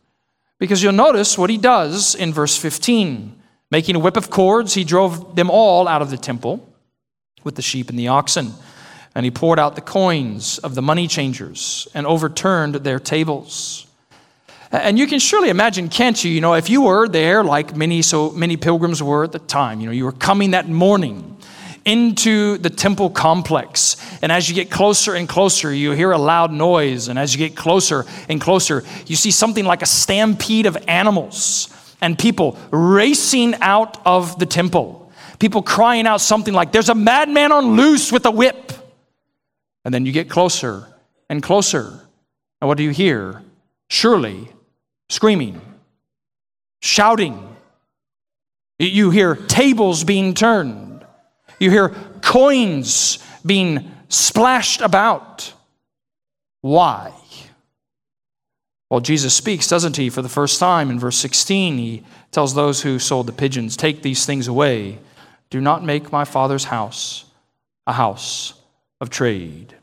Because 0.58 0.82
you'll 0.82 0.92
notice 0.92 1.37
what 1.37 1.50
he 1.50 1.58
does 1.58 2.14
in 2.14 2.32
verse 2.32 2.56
15. 2.56 3.38
Making 3.70 3.96
a 3.96 3.99
whip 3.99 4.16
of 4.16 4.30
cords, 4.30 4.75
he 4.75 4.84
drove 4.84 5.34
them 5.34 5.50
all 5.50 5.88
out 5.88 6.02
of 6.02 6.11
the 6.11 6.16
temple 6.16 6.68
with 7.44 7.56
the 7.56 7.62
sheep 7.62 7.90
and 7.90 7.99
the 7.99 8.08
oxen. 8.08 8.52
And 9.14 9.25
he 9.25 9.30
poured 9.30 9.58
out 9.58 9.75
the 9.75 9.82
coins 9.82 10.58
of 10.58 10.75
the 10.75 10.82
money 10.82 11.08
changers 11.08 11.88
and 11.94 12.06
overturned 12.06 12.76
their 12.76 12.99
tables. 12.99 13.87
And 14.70 14.99
you 14.99 15.06
can 15.06 15.18
surely 15.18 15.50
imagine, 15.50 15.90
can't 15.90 16.22
you? 16.25 16.30
You 16.30 16.40
know, 16.40 16.54
if 16.54 16.70
you 16.70 16.82
were 16.82 17.06
there, 17.06 17.44
like 17.44 17.76
many 17.76 18.00
so 18.00 18.30
many 18.30 18.56
pilgrims 18.56 19.02
were 19.02 19.25
at 19.25 19.32
the 19.32 19.38
time, 19.38 19.80
you 19.80 19.87
know, 19.87 19.92
you 19.92 20.04
were 20.04 20.12
coming 20.12 20.52
that 20.52 20.66
morning 20.66 21.32
into 21.85 22.59
the 22.59 22.71
temple 22.71 23.11
complex. 23.11 23.97
And 24.23 24.31
as 24.31 24.49
you 24.49 24.55
get 24.55 24.71
closer 24.71 25.15
and 25.15 25.29
closer, 25.29 25.73
you 25.73 25.93
hear 25.93 26.12
a 26.12 26.19
loud 26.19 26.53
noise. 26.53 27.09
And 27.09 27.19
as 27.19 27.35
you 27.35 27.39
get 27.39 27.57
closer 27.57 28.05
and 28.29 28.41
closer, 28.41 28.85
you 29.07 29.17
see 29.17 29.31
something 29.31 29.65
like 29.65 29.83
a 29.83 29.87
stampede 29.87 30.67
of 30.67 30.77
animals 30.87 31.69
and 32.01 32.19
people 32.19 32.59
racing 32.71 33.55
out 33.61 34.01
of 34.05 34.39
the 34.39 34.47
temple. 34.47 35.12
People 35.39 35.62
crying 35.62 36.07
out 36.07 36.21
something 36.21 36.55
like, 36.55 36.73
There's 36.73 36.89
a 36.89 36.95
madman 36.95 37.53
on 37.53 37.77
loose 37.77 38.12
with 38.12 38.27
a 38.27 38.31
whip. 38.31 38.73
And 39.85 39.93
then 39.93 40.07
you 40.07 40.12
get 40.12 40.31
closer 40.31 40.87
and 41.29 41.43
closer. 41.43 42.01
And 42.61 42.69
what 42.69 42.77
do 42.77 42.85
you 42.85 42.91
hear? 42.91 43.43
Surely 43.89 44.49
screaming, 45.09 45.61
shouting. 46.81 47.49
You 48.79 49.11
hear 49.11 49.37
tables 49.37 50.05
being 50.05 50.35
turned. 50.35 50.91
You 51.62 51.71
hear 51.71 51.90
coins 52.23 53.21
being 53.47 53.88
splashed 54.09 54.81
about. 54.81 55.52
Why? 56.61 57.12
Well, 58.90 58.99
Jesus 58.99 59.33
speaks, 59.33 59.69
doesn't 59.69 59.97
he, 59.97 60.11
for 60.11 60.23
the 60.23 60.28
first 60.28 60.59
time 60.59 60.90
in 60.90 60.99
verse 60.99 61.16
16? 61.19 61.78
He 61.78 62.02
tells 62.33 62.54
those 62.54 62.83
who 62.83 62.99
sold 62.99 63.28
the 63.28 63.33
pigeons, 63.33 63.76
Take 63.76 64.02
these 64.02 64.26
things 64.26 64.49
away. 64.49 64.99
Do 65.50 65.61
not 65.61 65.85
make 65.85 66.11
my 66.11 66.25
father's 66.25 66.64
house 66.64 67.26
a 67.87 67.92
house 67.92 68.54
of 69.00 69.09
trade. 69.09 69.76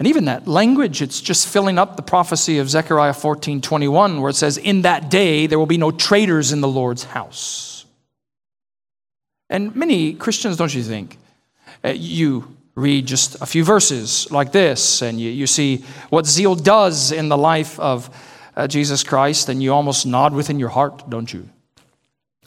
And 0.00 0.08
even 0.08 0.24
that 0.24 0.48
language, 0.48 1.02
it's 1.02 1.20
just 1.20 1.46
filling 1.46 1.78
up 1.78 1.94
the 1.94 2.02
prophecy 2.02 2.58
of 2.58 2.68
Zechariah 2.68 3.14
14 3.14 3.60
21, 3.60 4.20
where 4.20 4.30
it 4.30 4.34
says, 4.34 4.58
In 4.58 4.82
that 4.82 5.08
day 5.08 5.46
there 5.46 5.58
will 5.60 5.66
be 5.66 5.78
no 5.78 5.92
traitors 5.92 6.50
in 6.50 6.60
the 6.60 6.68
Lord's 6.68 7.04
house. 7.04 7.85
And 9.48 9.74
many 9.76 10.14
Christians, 10.14 10.56
don't 10.56 10.74
you 10.74 10.82
think? 10.82 11.18
Uh, 11.84 11.90
you 11.90 12.56
read 12.74 13.06
just 13.06 13.40
a 13.40 13.46
few 13.46 13.64
verses 13.64 14.30
like 14.30 14.52
this, 14.52 15.02
and 15.02 15.20
you, 15.20 15.30
you 15.30 15.46
see 15.46 15.84
what 16.10 16.26
zeal 16.26 16.54
does 16.54 17.12
in 17.12 17.28
the 17.28 17.38
life 17.38 17.78
of 17.80 18.10
uh, 18.56 18.66
Jesus 18.66 19.02
Christ, 19.02 19.48
and 19.48 19.62
you 19.62 19.72
almost 19.72 20.06
nod 20.06 20.34
within 20.34 20.58
your 20.58 20.68
heart, 20.70 21.08
don't 21.08 21.32
you? 21.32 21.48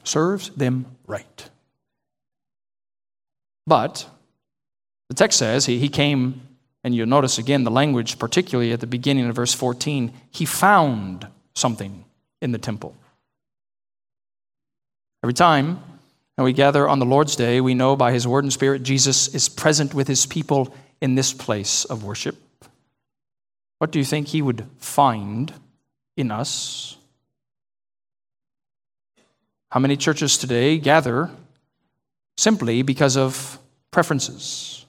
Serves 0.03 0.49
them 0.49 0.85
right. 1.07 1.49
But 3.65 4.07
the 5.09 5.15
text 5.15 5.37
says 5.37 5.65
he, 5.65 5.77
he 5.79 5.89
came 5.89 6.41
and 6.83 6.95
you'll 6.95 7.07
notice 7.07 7.37
again 7.37 7.63
the 7.63 7.71
language, 7.71 8.17
particularly 8.19 8.71
at 8.71 8.79
the 8.79 8.87
beginning 8.87 9.27
of 9.27 9.35
verse 9.35 9.53
14, 9.53 10.13
he 10.31 10.45
found 10.45 11.27
something 11.53 12.05
in 12.41 12.51
the 12.51 12.57
temple. 12.57 12.95
Every 15.23 15.33
time 15.33 15.81
and 16.39 16.45
we 16.45 16.53
gather 16.53 16.87
on 16.87 16.99
the 16.99 17.05
Lord's 17.05 17.35
Day, 17.35 17.59
we 17.59 17.73
know 17.73 17.97
by 17.97 18.13
his 18.13 18.25
word 18.25 18.45
and 18.45 18.53
spirit 18.53 18.81
Jesus 18.81 19.27
is 19.35 19.49
present 19.49 19.93
with 19.93 20.07
his 20.07 20.25
people 20.25 20.73
in 21.01 21.15
this 21.15 21.33
place 21.33 21.83
of 21.83 22.05
worship. 22.05 22.37
What 23.79 23.91
do 23.91 23.99
you 23.99 24.05
think 24.05 24.29
he 24.29 24.41
would 24.41 24.65
find 24.77 25.51
in 26.15 26.31
us? 26.31 26.95
How 29.69 29.81
many 29.81 29.97
churches 29.97 30.37
today 30.37 30.77
gather 30.77 31.29
simply 32.37 32.83
because 32.83 33.17
of 33.17 33.59
preferences? 33.91 34.85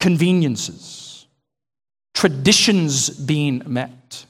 conveniences, 0.00 1.26
traditions 2.14 3.10
being 3.10 3.62
met, 3.66 4.24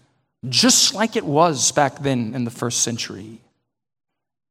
just 0.48 0.94
like 0.94 1.16
it 1.16 1.24
was 1.24 1.72
back 1.72 2.00
then 2.00 2.34
in 2.34 2.44
the 2.44 2.50
first 2.50 2.82
century. 2.82 3.40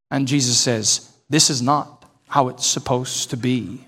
And 0.09 0.27
Jesus 0.27 0.57
says, 0.57 1.08
This 1.29 1.49
is 1.49 1.61
not 1.61 2.05
how 2.27 2.47
it's 2.47 2.65
supposed 2.65 3.29
to 3.31 3.37
be. 3.37 3.85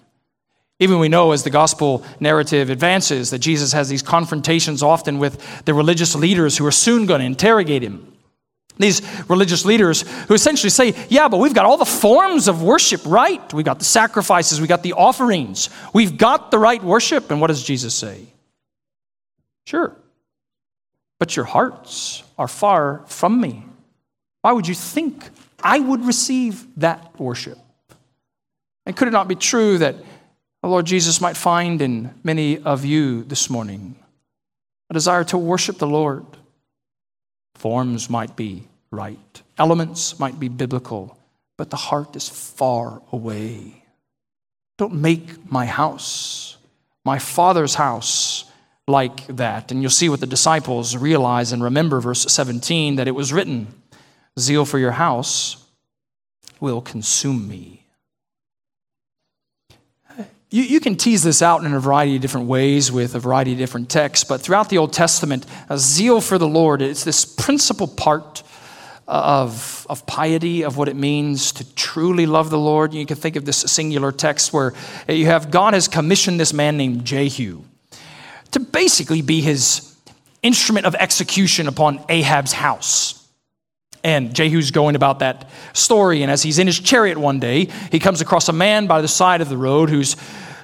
Even 0.79 1.00
we 1.00 1.10
know 1.10 1.31
as 1.31 1.43
the 1.43 1.51
gospel 1.51 2.03
narrative 2.19 2.71
advances 2.71 3.29
that 3.29 3.39
Jesus 3.39 3.71
has 3.74 3.88
these 3.88 4.01
confrontations 4.01 4.81
often 4.81 5.19
with 5.19 5.63
the 5.65 5.75
religious 5.75 6.15
leaders 6.15 6.57
who 6.57 6.65
are 6.65 6.71
soon 6.71 7.05
going 7.05 7.19
to 7.19 7.25
interrogate 7.25 7.83
him. 7.83 8.12
These 8.77 9.01
religious 9.29 9.63
leaders 9.63 10.01
who 10.01 10.33
essentially 10.33 10.71
say, 10.71 10.95
Yeah, 11.07 11.27
but 11.27 11.38
we've 11.38 11.53
got 11.53 11.65
all 11.65 11.77
the 11.77 11.86
forms 11.86 12.48
of 12.48 12.63
worship 12.63 13.01
right. 13.05 13.53
We've 13.53 13.65
got 13.65 13.77
the 13.77 13.86
sacrifices, 13.86 14.60
we've 14.60 14.69
got 14.69 14.81
the 14.81 14.93
offerings, 14.93 15.69
we've 15.93 16.17
got 16.17 16.50
the 16.50 16.57
right 16.57 16.81
worship. 16.81 17.29
And 17.29 17.39
what 17.39 17.48
does 17.48 17.63
Jesus 17.63 17.93
say? 17.93 18.25
Sure, 19.67 19.95
but 21.19 21.36
your 21.36 21.45
hearts 21.45 22.24
are 22.39 22.48
far 22.48 23.03
from 23.05 23.39
me. 23.39 23.63
Why 24.41 24.51
would 24.51 24.67
you 24.67 24.74
think 24.74 25.29
I 25.63 25.80
would 25.80 26.06
receive 26.06 26.65
that 26.77 27.20
worship? 27.20 27.58
And 28.86 28.96
could 28.96 29.08
it 29.08 29.12
not 29.12 29.27
be 29.27 29.36
true 29.36 29.77
that 29.77 29.96
the 30.62 30.68
Lord 30.68 30.86
Jesus 30.86 31.22
might 31.22 31.38
find 31.38 31.82
in 31.82 32.13
many 32.24 32.58
of 32.60 32.86
you 32.86 33.24
this 33.24 33.50
morning 33.50 33.96
a 34.89 34.94
desire 34.94 35.24
to 35.25 35.38
worship 35.38 35.77
the 35.77 35.88
Lord? 35.88 36.25
Forms 37.56 38.10
might 38.10 38.36
be 38.36 38.68
right, 38.91 39.41
elements 39.58 40.20
might 40.20 40.39
be 40.39 40.50
biblical, 40.50 41.18
but 41.58 41.70
the 41.70 41.77
heart 41.77 42.15
is 42.15 42.27
far 42.27 43.01
away. 43.12 43.84
Don't 44.77 44.96
make 44.96 45.51
my 45.51 45.65
house, 45.65 46.58
my 47.06 47.20
Father's 47.20 47.75
house, 47.75 48.46
like 48.88 49.27
that. 49.27 49.72
And 49.72 49.82
you'll 49.82 49.91
see 49.91 50.10
what 50.10 50.20
the 50.20 50.27
disciples 50.27 50.98
realize 50.98 51.51
and 51.51 51.63
remember, 51.63 52.00
verse 52.01 52.24
17, 52.32 52.96
that 52.96 53.08
it 53.08 53.12
was 53.12 53.32
written, 53.32 53.67
Zeal 54.39 54.65
for 54.65 54.80
your 54.80 54.91
house 54.91 55.65
will 56.60 56.82
consume 56.82 57.48
me. 57.48 57.86
You, 60.50 60.63
you 60.63 60.80
can 60.82 60.98
tease 60.98 61.24
this 61.24 61.41
out 61.41 61.63
in 61.63 61.74
a 61.74 61.80
variety 61.80 62.17
of 62.17 62.22
different 62.22 62.48
ways 62.48 62.91
with 62.91 63.15
a 63.15 63.20
variety 63.20 63.54
of 63.54 63.58
different 63.58 63.89
texts, 63.89 64.26
but 64.26 64.41
throughout 64.41 64.70
the 64.70 64.78
Old 64.78 64.91
Testament, 64.91 65.46
a 65.70 65.78
zeal 65.78 66.20
for 66.20 66.38
the 66.38 66.48
Lord 66.48 66.82
is 66.82 67.06
this 67.06 67.24
principal 67.24 67.88
part 67.88 68.44
of, 69.08 69.88
of 69.89 70.06
piety, 70.06 70.63
of 70.63 70.76
what 70.76 70.89
it 70.89 70.96
means 70.96 71.54
to 71.54 71.76
truly 71.76 72.26
love 72.26 72.50
the 72.50 72.60
Lord. 72.60 72.94
You 72.94 73.06
can 73.06 73.15
think 73.15 73.38
of 73.38 73.46
this 73.46 73.58
singular 73.58 74.12
text 74.12 74.52
where 74.52 74.74
you 75.08 75.26
have 75.28 75.52
God 75.52 75.74
has 75.74 75.88
commissioned 75.88 76.39
this 76.39 76.54
man 76.54 76.76
named 76.76 77.06
Jehu 77.06 77.62
to 78.52 78.60
basically 78.60 79.22
be 79.22 79.39
his 79.39 79.96
instrument 80.44 80.86
of 80.86 80.96
execution 80.96 81.67
upon 81.67 82.04
Ahab's 82.10 82.54
house. 82.54 83.20
And 84.04 84.34
Jehu's 84.36 84.72
going 84.72 84.96
about 84.96 85.20
that 85.20 85.50
story. 85.74 86.24
And 86.24 86.32
as 86.32 86.42
he's 86.42 86.60
in 86.60 86.68
his 86.68 86.80
chariot 86.80 87.18
one 87.18 87.40
day, 87.40 87.70
he 87.92 88.00
comes 88.00 88.22
across 88.22 88.50
a 88.50 88.54
man 88.54 88.88
by 88.88 89.02
the 89.02 89.08
side 89.08 89.42
of 89.42 89.50
the 89.50 89.58
road 89.58 89.90
who's 89.90 90.16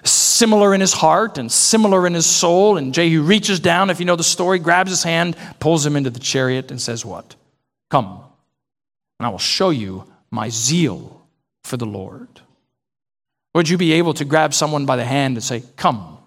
similar 0.04 0.74
in 0.74 0.82
his 0.82 0.94
heart 0.94 1.38
and 1.38 1.52
similar 1.52 2.08
in 2.08 2.14
his 2.14 2.26
soul. 2.26 2.78
And 2.78 2.94
Jehu 2.94 3.22
reaches 3.22 3.60
down, 3.60 3.90
if 3.90 4.00
you 4.00 4.06
know 4.06 4.16
the 4.16 4.24
story, 4.24 4.60
grabs 4.60 4.90
his 4.90 5.04
hand, 5.04 5.36
pulls 5.60 5.86
him 5.86 5.96
into 5.96 6.10
the 6.10 6.20
chariot, 6.20 6.72
and 6.72 6.82
says, 6.82 7.06
What? 7.06 7.36
Come, 7.90 8.24
and 9.20 9.28
I 9.28 9.30
will 9.30 9.38
show 9.38 9.70
you 9.70 10.12
my 10.32 10.50
zeal 10.50 11.26
for 11.64 11.78
the 11.78 11.86
Lord. 11.86 12.28
Would 13.54 13.70
you 13.70 13.78
be 13.78 13.94
able 13.94 14.14
to 14.16 14.26
grab 14.26 14.54
someone 14.54 14.86
by 14.86 14.98
the 14.98 15.06
hand 15.06 15.38
and 15.38 15.44
say, 15.44 15.64
Come, 15.76 16.18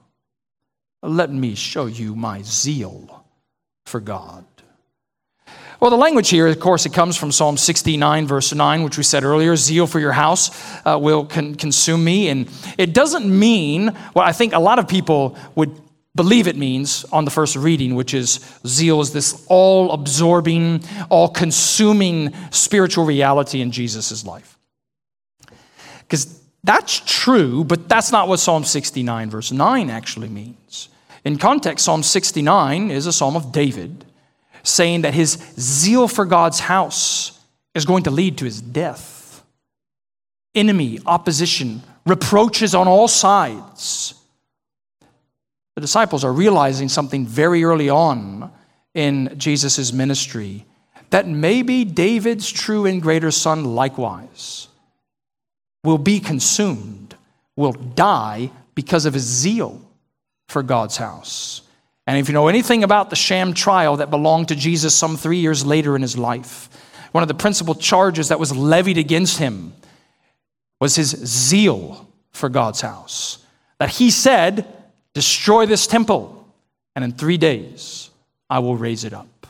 let 1.03 1.33
me 1.33 1.55
show 1.55 1.87
you 1.87 2.15
my 2.15 2.43
zeal 2.43 3.25
for 3.87 4.01
God? 4.01 4.45
Well, 5.81 5.91
the 5.91 5.97
language 5.97 6.29
here, 6.29 6.47
of 6.47 6.61
course, 6.61 6.85
it 6.85 6.93
comes 6.93 7.17
from 7.17 7.33
Psalm 7.33 7.57
69, 7.57 8.27
verse 8.27 8.53
9, 8.53 8.83
which 8.83 8.99
we 8.99 9.03
said 9.03 9.25
earlier 9.25 9.57
zeal 9.57 9.87
for 9.87 9.99
your 9.99 10.13
house 10.13 10.51
uh, 10.85 10.99
will 11.01 11.25
con- 11.25 11.55
consume 11.55 12.05
me. 12.05 12.29
And 12.29 12.51
it 12.77 12.93
doesn't 12.93 13.27
mean 13.27 13.89
what 14.13 14.27
I 14.27 14.33
think 14.33 14.53
a 14.53 14.59
lot 14.59 14.79
of 14.79 14.87
people 14.87 15.39
would 15.55 15.81
believe 16.15 16.47
it 16.47 16.57
means 16.57 17.05
on 17.05 17.25
the 17.25 17.31
first 17.31 17.57
reading, 17.57 17.95
which 17.95 18.13
is 18.13 18.41
zeal 18.67 19.01
is 19.01 19.15
this 19.15 19.47
all 19.49 19.93
absorbing, 19.93 20.85
all 21.09 21.31
consuming 21.31 22.35
spiritual 22.51 23.07
reality 23.07 23.63
in 23.63 23.71
Jesus' 23.71 24.27
life. 24.27 24.59
Because 26.01 26.43
that's 26.63 27.01
true, 27.07 27.65
but 27.65 27.89
that's 27.89 28.13
not 28.13 28.29
what 28.29 28.39
Psalm 28.39 28.65
69, 28.65 29.31
verse 29.31 29.51
9 29.51 29.89
actually 29.89 30.29
means. 30.29 30.91
In 31.25 31.39
context, 31.39 31.87
Psalm 31.87 32.03
69 32.03 32.91
is 32.91 33.07
a 33.07 33.15
psalm 33.15 33.35
of 33.35 33.51
David 33.51 34.05
saying 34.63 35.03
that 35.03 35.15
his 35.15 35.33
zeal 35.59 36.09
for 36.09 36.25
God's 36.25 36.61
house 36.61 37.39
is 37.75 37.85
going 37.85 38.05
to 38.05 38.11
lead 38.11 38.39
to 38.39 38.45
his 38.45 38.61
death. 38.61 39.45
Enemy, 40.55 41.01
opposition, 41.07 41.83
reproaches 42.07 42.75
on 42.75 42.89
all 42.89 43.09
sides. 43.09 44.15
The 45.77 45.81
disciples 45.81 46.25
are 46.25 46.33
realizing 46.33 46.89
something 46.89 47.27
very 47.27 47.65
early 47.65 47.89
on 47.89 48.51
in 48.95 49.39
Jesus' 49.39 49.93
ministry 49.93 50.67
that 51.11 51.27
maybe 51.27 51.85
David's 51.85 52.51
true 52.51 52.87
and 52.87 53.03
greater 53.03 53.31
son 53.31 53.65
likewise 53.65 54.69
will 55.85 55.99
be 55.99 56.21
consumed, 56.21 57.15
will 57.57 57.73
die 57.73 58.51
because 58.75 59.07
of 59.07 59.15
his 59.15 59.25
zeal 59.25 59.81
for 60.49 60.63
God's 60.63 60.97
house. 60.97 61.63
And 62.11 62.19
if 62.19 62.27
you 62.27 62.35
know 62.35 62.49
anything 62.49 62.83
about 62.83 63.09
the 63.09 63.15
sham 63.15 63.55
trial 63.55 63.99
that 63.99 64.11
belonged 64.11 64.49
to 64.49 64.57
Jesus 64.57 64.97
some 64.97 65.17
three 65.17 65.39
years 65.39 65.65
later 65.65 65.95
in 65.95 66.03
his 66.03 66.19
life, 66.19 66.69
one 67.13 67.23
of 67.23 67.29
the 67.29 67.35
principal 67.35 67.73
charges 67.73 68.31
that 68.31 68.41
was 68.41 68.53
levied 68.53 68.99
against 68.99 69.39
him 69.39 69.75
was 70.81 70.97
his 70.97 71.11
zeal 71.11 72.09
for 72.33 72.49
God's 72.49 72.81
house. 72.81 73.39
That 73.79 73.91
he 73.91 74.11
said, 74.11 74.67
Destroy 75.15 75.67
this 75.67 75.87
temple, 75.87 76.53
and 76.97 77.05
in 77.05 77.13
three 77.13 77.37
days 77.37 78.11
I 78.49 78.59
will 78.59 78.77
raise 78.77 79.05
it 79.05 79.15
up. 79.15 79.47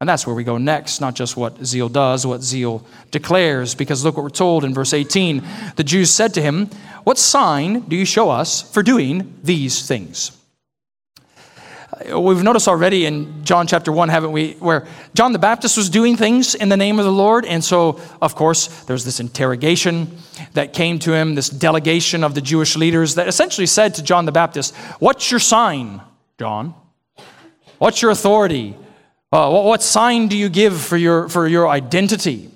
And 0.00 0.08
that's 0.08 0.26
where 0.26 0.34
we 0.34 0.42
go 0.42 0.58
next, 0.58 1.00
not 1.00 1.14
just 1.14 1.36
what 1.36 1.64
zeal 1.64 1.88
does, 1.88 2.26
what 2.26 2.42
zeal 2.42 2.84
declares. 3.12 3.76
Because 3.76 4.02
look 4.04 4.16
what 4.16 4.24
we're 4.24 4.30
told 4.30 4.64
in 4.64 4.74
verse 4.74 4.92
18. 4.92 5.40
The 5.76 5.84
Jews 5.84 6.10
said 6.10 6.34
to 6.34 6.42
him, 6.42 6.66
What 7.04 7.16
sign 7.16 7.82
do 7.82 7.94
you 7.94 8.04
show 8.04 8.28
us 8.28 8.60
for 8.60 8.82
doing 8.82 9.38
these 9.44 9.86
things? 9.86 10.36
We've 12.12 12.42
noticed 12.42 12.66
already 12.66 13.06
in 13.06 13.44
John 13.44 13.66
chapter 13.66 13.92
1, 13.92 14.08
haven't 14.08 14.32
we, 14.32 14.54
where 14.54 14.86
John 15.14 15.32
the 15.32 15.38
Baptist 15.38 15.76
was 15.76 15.88
doing 15.88 16.16
things 16.16 16.54
in 16.54 16.68
the 16.68 16.76
name 16.76 16.98
of 16.98 17.04
the 17.04 17.12
Lord. 17.12 17.44
And 17.44 17.62
so, 17.62 18.00
of 18.20 18.34
course, 18.34 18.66
there's 18.84 19.04
this 19.04 19.20
interrogation 19.20 20.16
that 20.54 20.72
came 20.72 20.98
to 21.00 21.12
him, 21.12 21.34
this 21.34 21.48
delegation 21.48 22.24
of 22.24 22.34
the 22.34 22.40
Jewish 22.40 22.76
leaders 22.76 23.14
that 23.14 23.28
essentially 23.28 23.66
said 23.66 23.94
to 23.94 24.02
John 24.02 24.24
the 24.24 24.32
Baptist, 24.32 24.74
What's 24.98 25.30
your 25.30 25.40
sign, 25.40 26.00
John? 26.38 26.74
What's 27.78 28.02
your 28.02 28.10
authority? 28.10 28.76
Uh, 29.30 29.50
what, 29.50 29.64
what, 29.64 29.82
sign 29.82 30.28
do 30.28 30.36
you 30.36 30.48
give 30.48 30.80
for 30.80 30.96
your, 30.96 31.28
for 31.28 31.46
your 31.46 31.68
identity? 31.68 32.50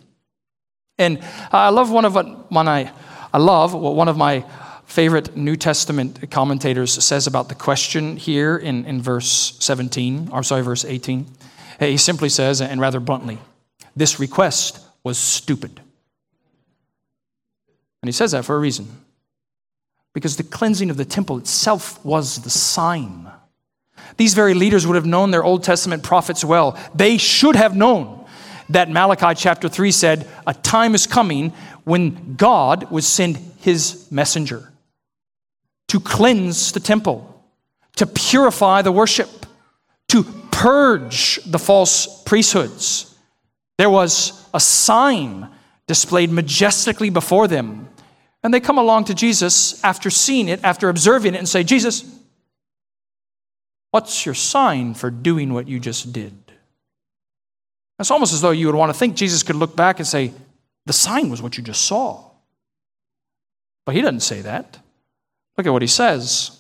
And 0.97 1.23
I 1.53 1.69
love 1.69 1.91
one 1.91 2.05
of 2.05 2.15
what, 2.15 2.51
when 2.51 2.67
I, 2.67 2.93
I 3.33 3.39
love 3.39 3.75
what 3.75 3.95
one 3.95 4.09
of 4.09 4.17
my 4.17 4.45
favorite 4.89 5.37
New 5.37 5.55
Testament 5.55 6.31
commentators 6.31 7.05
says 7.05 7.27
about 7.27 7.51
the 7.51 7.55
question 7.55 8.17
here 8.17 8.57
in, 8.57 8.87
in 8.87 9.03
verse 9.03 9.55
17, 9.61 10.31
or 10.33 10.43
sorry, 10.43 10.63
verse 10.63 10.85
18. 10.85 11.27
He 11.79 11.99
simply 11.99 12.31
says, 12.31 12.61
and 12.63 12.81
rather 12.81 12.99
bluntly, 12.99 13.39
this 13.95 14.19
request 14.19 14.81
was 15.05 15.19
stupid. 15.19 15.79
And 18.03 18.09
he 18.09 18.13
says 18.13 18.33
that 18.33 18.47
for 18.47 18.57
a 18.57 18.59
reason. 18.59 18.89
Because 20.15 20.37
the 20.37 20.43
cleansing 20.43 20.89
of 20.89 20.97
the 20.97 21.05
temple 21.05 21.37
itself 21.37 22.03
was 22.03 22.43
the 22.43 22.51
sign. 22.51 23.31
These 24.17 24.33
very 24.33 24.55
leaders 24.55 24.87
would 24.87 24.97
have 24.97 25.07
known 25.07 25.31
their 25.31 25.45
Old 25.45 25.65
Testament 25.65 26.03
prophets 26.03 26.45
well. 26.45 26.79
They 26.95 27.19
should 27.19 27.57
have 27.57 27.77
known 27.77 28.27
that 28.71 28.91
Malachi 28.91 29.35
chapter 29.39 29.69
3 29.69 29.93
said, 29.93 30.27
A 30.47 30.55
time 30.55 30.95
is 30.95 31.07
coming 31.07 31.51
when 31.85 32.37
God 32.37 32.91
would 32.91 33.05
send 33.05 33.37
his 33.59 34.11
messenger 34.11 34.73
to 35.89 36.01
cleanse 36.01 36.73
the 36.73 36.81
temple, 36.81 37.43
to 37.97 38.07
purify 38.07 38.83
the 38.83 38.93
worship, 38.93 39.47
to 40.09 40.23
purge 40.51 41.41
the 41.45 41.59
false 41.59 42.23
priesthoods. 42.25 43.17
There 43.79 43.91
was 43.91 44.49
a 44.53 44.61
sign 44.61 45.49
displayed 45.87 46.31
majestically 46.31 47.11
before 47.11 47.49
them. 47.49 47.89
And 48.43 48.55
they 48.55 48.61
come 48.61 48.79
along 48.79 49.07
to 49.07 49.15
Jesus 49.15 49.83
after 49.83 50.11
seeing 50.11 50.49
it, 50.49 50.61
after 50.63 50.89
observing 50.89 51.35
it, 51.35 51.39
and 51.39 51.49
say, 51.49 51.65
Jesus, 51.65 52.05
what's 53.91 54.25
your 54.25 54.35
sign 54.35 54.95
for 54.95 55.11
doing 55.11 55.53
what 55.53 55.67
you 55.67 55.81
just 55.81 56.13
did? 56.13 56.35
It's 57.99 58.13
almost 58.13 58.33
as 58.33 58.41
though 58.41 58.53
you 58.53 58.67
would 58.67 58.77
want 58.77 58.93
to 58.93 58.99
think 58.99 59.17
Jesus 59.17 59.43
could 59.43 59.57
look 59.57 59.75
back 59.75 59.99
and 59.99 60.07
say, 60.07 60.33
The 60.87 60.93
sign 60.93 61.31
was 61.31 61.43
what 61.43 61.57
you 61.57 61.65
just 61.65 61.83
saw. 61.83 62.31
But 63.85 63.97
he 63.97 64.03
doesn't 64.03 64.21
say 64.21 64.43
that. 64.43 64.79
Look 65.59 65.67
at 65.67 65.73
what 65.73 65.83
he 65.83 65.89
says. 65.89 66.59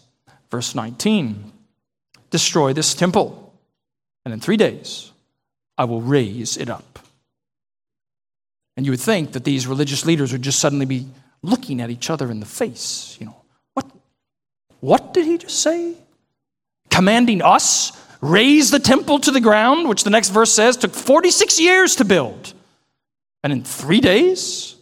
Verse 0.50 0.74
19 0.74 1.52
Destroy 2.30 2.74
this 2.74 2.94
temple, 2.94 3.54
and 4.24 4.34
in 4.34 4.40
three 4.40 4.58
days 4.58 5.12
I 5.78 5.84
will 5.84 6.02
raze 6.02 6.58
it 6.58 6.68
up. 6.68 6.98
And 8.76 8.84
you 8.84 8.92
would 8.92 9.00
think 9.00 9.32
that 9.32 9.44
these 9.44 9.66
religious 9.66 10.04
leaders 10.04 10.32
would 10.32 10.42
just 10.42 10.58
suddenly 10.58 10.84
be 10.84 11.06
looking 11.42 11.80
at 11.80 11.90
each 11.90 12.10
other 12.10 12.30
in 12.30 12.40
the 12.40 12.46
face. 12.46 13.16
You 13.18 13.26
know, 13.26 13.36
what, 13.74 13.86
what 14.80 15.14
did 15.14 15.24
he 15.24 15.38
just 15.38 15.60
say? 15.60 15.94
Commanding 16.90 17.42
us 17.42 17.92
raise 18.20 18.70
the 18.70 18.78
temple 18.78 19.18
to 19.20 19.30
the 19.30 19.40
ground, 19.40 19.88
which 19.88 20.04
the 20.04 20.10
next 20.10 20.30
verse 20.30 20.52
says 20.52 20.76
took 20.76 20.94
46 20.94 21.58
years 21.58 21.96
to 21.96 22.04
build. 22.04 22.52
And 23.42 23.52
in 23.52 23.64
three 23.64 24.00
days, 24.00 24.76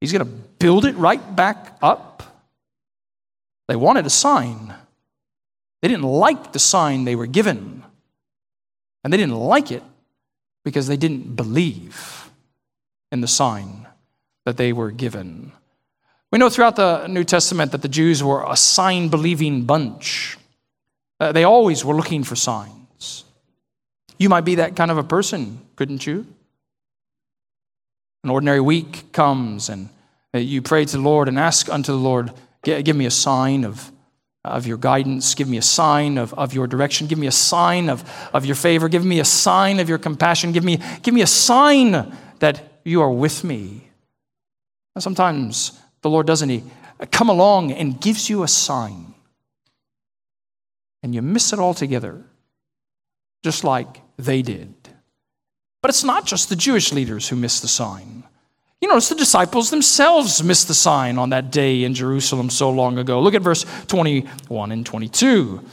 he's 0.00 0.12
going 0.12 0.26
to 0.26 0.32
build 0.58 0.84
it 0.84 0.96
right 0.96 1.36
back 1.36 1.78
up. 1.80 2.11
They 3.68 3.76
wanted 3.76 4.06
a 4.06 4.10
sign. 4.10 4.74
They 5.80 5.88
didn't 5.88 6.04
like 6.04 6.52
the 6.52 6.58
sign 6.58 7.04
they 7.04 7.16
were 7.16 7.26
given. 7.26 7.82
And 9.04 9.12
they 9.12 9.16
didn't 9.16 9.36
like 9.36 9.70
it 9.70 9.82
because 10.64 10.86
they 10.86 10.96
didn't 10.96 11.34
believe 11.34 12.30
in 13.10 13.20
the 13.20 13.28
sign 13.28 13.86
that 14.44 14.56
they 14.56 14.72
were 14.72 14.90
given. 14.90 15.52
We 16.30 16.38
know 16.38 16.48
throughout 16.48 16.76
the 16.76 17.06
New 17.08 17.24
Testament 17.24 17.72
that 17.72 17.82
the 17.82 17.88
Jews 17.88 18.22
were 18.22 18.44
a 18.48 18.56
sign 18.56 19.08
believing 19.08 19.64
bunch. 19.64 20.38
Uh, 21.20 21.30
they 21.30 21.44
always 21.44 21.84
were 21.84 21.94
looking 21.94 22.24
for 22.24 22.36
signs. 22.36 23.24
You 24.18 24.28
might 24.28 24.44
be 24.44 24.56
that 24.56 24.76
kind 24.76 24.90
of 24.90 24.98
a 24.98 25.04
person, 25.04 25.60
couldn't 25.76 26.06
you? 26.06 26.26
An 28.24 28.30
ordinary 28.30 28.60
week 28.60 29.12
comes 29.12 29.68
and 29.68 29.88
uh, 30.34 30.38
you 30.38 30.62
pray 30.62 30.84
to 30.84 30.96
the 30.96 31.02
Lord 31.02 31.28
and 31.28 31.38
ask 31.38 31.68
unto 31.68 31.92
the 31.92 31.98
Lord, 31.98 32.32
give 32.62 32.96
me 32.96 33.06
a 33.06 33.10
sign 33.10 33.64
of, 33.64 33.92
of 34.44 34.66
your 34.66 34.76
guidance, 34.76 35.34
give 35.34 35.48
me 35.48 35.56
a 35.56 35.62
sign 35.62 36.18
of, 36.18 36.32
of 36.34 36.54
your 36.54 36.66
direction, 36.66 37.06
give 37.06 37.18
me 37.18 37.26
a 37.26 37.32
sign 37.32 37.88
of, 37.88 38.04
of 38.32 38.44
your 38.44 38.56
favor, 38.56 38.88
give 38.88 39.04
me 39.04 39.20
a 39.20 39.24
sign 39.24 39.80
of 39.80 39.88
your 39.88 39.98
compassion, 39.98 40.52
give 40.52 40.64
me, 40.64 40.78
give 41.02 41.14
me 41.14 41.22
a 41.22 41.26
sign 41.26 42.16
that 42.38 42.80
you 42.84 43.02
are 43.02 43.10
with 43.10 43.44
me. 43.44 43.88
Sometimes 44.98 45.80
the 46.02 46.10
Lord 46.10 46.26
doesn't 46.26 46.48
He 46.48 46.64
come 47.10 47.28
along 47.28 47.72
and 47.72 48.00
gives 48.00 48.28
you 48.28 48.42
a 48.42 48.48
sign. 48.48 49.14
And 51.02 51.14
you 51.14 51.22
miss 51.22 51.52
it 51.52 51.58
altogether, 51.58 52.22
just 53.42 53.64
like 53.64 54.02
they 54.16 54.42
did. 54.42 54.74
But 55.80 55.88
it's 55.88 56.04
not 56.04 56.26
just 56.26 56.48
the 56.48 56.56
Jewish 56.56 56.92
leaders 56.92 57.28
who 57.28 57.36
missed 57.36 57.62
the 57.62 57.68
sign. 57.68 58.22
You 58.82 58.88
notice 58.88 59.08
the 59.08 59.14
disciples 59.14 59.70
themselves 59.70 60.42
missed 60.42 60.66
the 60.66 60.74
sign 60.74 61.16
on 61.16 61.30
that 61.30 61.52
day 61.52 61.84
in 61.84 61.94
Jerusalem 61.94 62.50
so 62.50 62.68
long 62.68 62.98
ago. 62.98 63.20
Look 63.20 63.34
at 63.34 63.40
verse 63.40 63.64
21 63.86 64.72
and 64.72 64.84
22. 64.84 65.64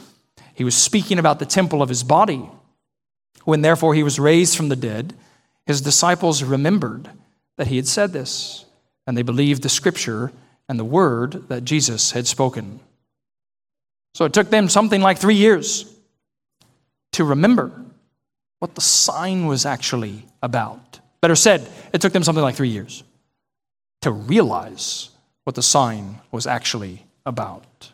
He 0.54 0.62
was 0.62 0.76
speaking 0.76 1.18
about 1.18 1.40
the 1.40 1.44
temple 1.44 1.82
of 1.82 1.88
his 1.88 2.04
body. 2.04 2.48
When 3.44 3.62
therefore 3.62 3.94
he 3.94 4.04
was 4.04 4.20
raised 4.20 4.56
from 4.56 4.68
the 4.68 4.76
dead, 4.76 5.12
his 5.66 5.80
disciples 5.80 6.44
remembered 6.44 7.10
that 7.56 7.66
he 7.66 7.76
had 7.76 7.88
said 7.88 8.12
this, 8.12 8.64
and 9.08 9.18
they 9.18 9.22
believed 9.22 9.62
the 9.62 9.68
scripture 9.68 10.30
and 10.68 10.78
the 10.78 10.84
word 10.84 11.48
that 11.48 11.64
Jesus 11.64 12.12
had 12.12 12.28
spoken. 12.28 12.78
So 14.14 14.24
it 14.24 14.32
took 14.32 14.50
them 14.50 14.68
something 14.68 15.00
like 15.00 15.18
three 15.18 15.34
years 15.34 15.92
to 17.12 17.24
remember 17.24 17.72
what 18.60 18.76
the 18.76 18.80
sign 18.80 19.46
was 19.46 19.66
actually 19.66 20.26
about. 20.44 20.99
Better 21.20 21.36
said, 21.36 21.68
it 21.92 22.00
took 22.00 22.12
them 22.12 22.24
something 22.24 22.42
like 22.42 22.54
three 22.54 22.68
years 22.68 23.04
to 24.02 24.10
realize 24.10 25.10
what 25.44 25.54
the 25.54 25.62
sign 25.62 26.20
was 26.32 26.46
actually 26.46 27.04
about. 27.26 27.92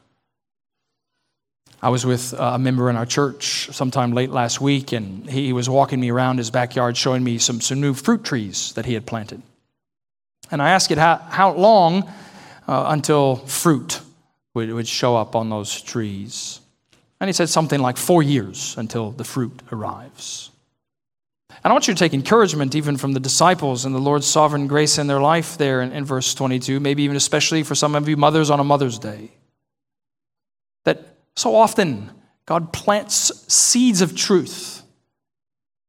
I 1.83 1.91
was 1.91 2.07
with 2.07 2.33
a 2.39 2.59
member 2.59 2.89
in 2.89 2.97
our 2.97 3.07
church 3.07 3.69
sometime 3.73 4.13
late 4.13 4.31
last 4.31 4.61
week, 4.61 4.93
and 4.93 5.29
he 5.29 5.53
was 5.53 5.69
walking 5.69 6.01
me 6.01 6.11
around 6.11 6.39
his 6.39 6.51
backyard 6.51 6.97
showing 6.97 7.23
me 7.23 7.39
some, 7.39 7.61
some 7.61 7.81
new 7.81 7.95
fruit 7.95 8.25
trees 8.25 8.73
that 8.75 8.87
he 8.87 8.95
had 8.95 9.07
planted. 9.07 9.43
And 10.51 10.63
I 10.63 10.71
asked 10.71 10.91
it 10.91 10.99
how, 10.99 11.17
how 11.17 11.53
long 11.53 12.11
uh, 12.67 12.87
until 12.89 13.37
fruit 13.37 14.01
would, 14.55 14.73
would 14.73 14.89
show 14.89 15.17
up 15.17 15.37
on 15.37 15.51
those 15.51 15.83
trees. 15.83 16.61
And 17.21 17.29
he 17.29 17.33
said 17.33 17.49
something 17.49 17.81
like 17.81 17.97
four 17.97 18.23
years 18.23 18.75
until 18.79 19.11
the 19.11 19.25
fruit 19.25 19.61
arrives. 19.71 20.51
And 21.67 21.73
I 21.73 21.75
want 21.75 21.89
you 21.89 21.95
to 21.95 21.99
take 21.99 22.15
encouragement 22.15 22.77
even 22.77 22.97
from 22.97 23.13
the 23.13 23.19
disciples 23.19 23.85
and 23.85 23.93
the 23.93 23.99
Lord's 23.99 24.29
sovereign 24.29 24.69
grace 24.69 24.99
in 24.99 25.09
their 25.09 25.19
life 25.19 25.59
there 25.59 25.83
in, 25.83 25.91
in 25.91 26.05
verse 26.05 26.33
22, 26.33 26.79
maybe 26.79 27.03
even 27.03 27.17
especially 27.17 27.65
for 27.65 27.75
some 27.75 27.97
of 27.97 28.09
you 28.09 28.17
mothers 28.17 28.51
on 28.51 28.61
a 28.61 28.63
Mother's 28.63 29.01
Day. 29.01 29.33
That 30.85 31.17
so 31.35 31.57
often, 31.57 32.13
God 32.47 32.73
plants 32.73 33.53
seeds 33.53 34.01
of 34.01 34.15
truth 34.15 34.81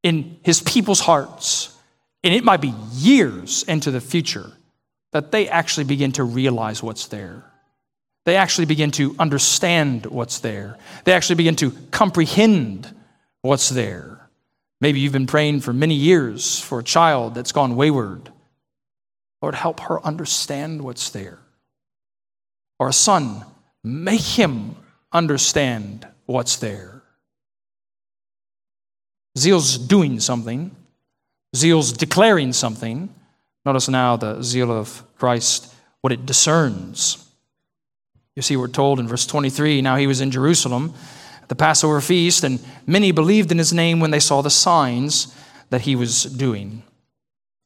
in 0.01 0.39
his 0.41 0.61
people's 0.61 1.01
hearts, 1.01 1.77
and 2.23 2.33
it 2.33 2.43
might 2.43 2.61
be 2.61 2.73
years 2.93 3.61
into 3.61 3.91
the 3.91 4.01
future 4.01 4.51
that 5.11 5.31
they 5.31 5.47
actually 5.47 5.83
begin 5.83 6.11
to 6.13 6.23
realize 6.23 6.81
what's 6.81 7.05
there. 7.05 7.43
They 8.25 8.35
actually 8.35 8.65
begin 8.65 8.89
to 8.93 9.15
understand 9.19 10.07
what's 10.07 10.39
there. 10.39 10.79
They 11.03 11.13
actually 11.13 11.35
begin 11.35 11.55
to 11.57 11.69
comprehend 11.91 12.91
what's 13.43 13.69
there. 13.69 14.16
Maybe 14.79 14.99
you've 14.99 15.13
been 15.13 15.27
praying 15.27 15.61
for 15.61 15.73
many 15.73 15.95
years 15.95 16.59
for 16.59 16.79
a 16.79 16.83
child 16.83 17.33
that's 17.33 17.51
gone 17.51 17.75
wayward. 17.75 18.31
Lord, 19.41 19.55
help 19.55 19.79
her 19.81 20.03
understand 20.05 20.81
what's 20.83 21.09
there. 21.09 21.39
Or 22.79 22.89
a 22.89 22.93
son, 22.93 23.43
make 23.83 24.21
him 24.21 24.75
understand 25.11 26.07
what's 26.25 26.57
there. 26.57 27.01
Zeal's 29.37 29.77
doing 29.77 30.19
something, 30.19 30.75
zeal's 31.55 31.91
declaring 31.91 32.53
something. 32.53 33.13
Notice 33.65 33.89
now 33.89 34.15
the 34.15 34.41
zeal 34.41 34.71
of 34.71 35.03
Christ, 35.17 35.73
what 36.01 36.13
it 36.13 36.25
discerns. 36.25 37.23
You 38.35 38.41
see, 38.41 38.55
we're 38.55 38.67
told 38.67 38.99
in 38.99 39.07
verse 39.07 39.25
23 39.25 39.81
now 39.81 39.95
he 39.95 40.07
was 40.07 40.21
in 40.21 40.31
Jerusalem 40.31 40.93
the 41.47 41.55
Passover 41.55 42.01
feast, 42.01 42.43
and 42.43 42.59
many 42.85 43.11
believed 43.11 43.51
in 43.51 43.57
his 43.57 43.73
name 43.73 43.99
when 43.99 44.11
they 44.11 44.19
saw 44.19 44.41
the 44.41 44.49
signs 44.49 45.35
that 45.69 45.81
he 45.81 45.95
was 45.95 46.23
doing. 46.23 46.83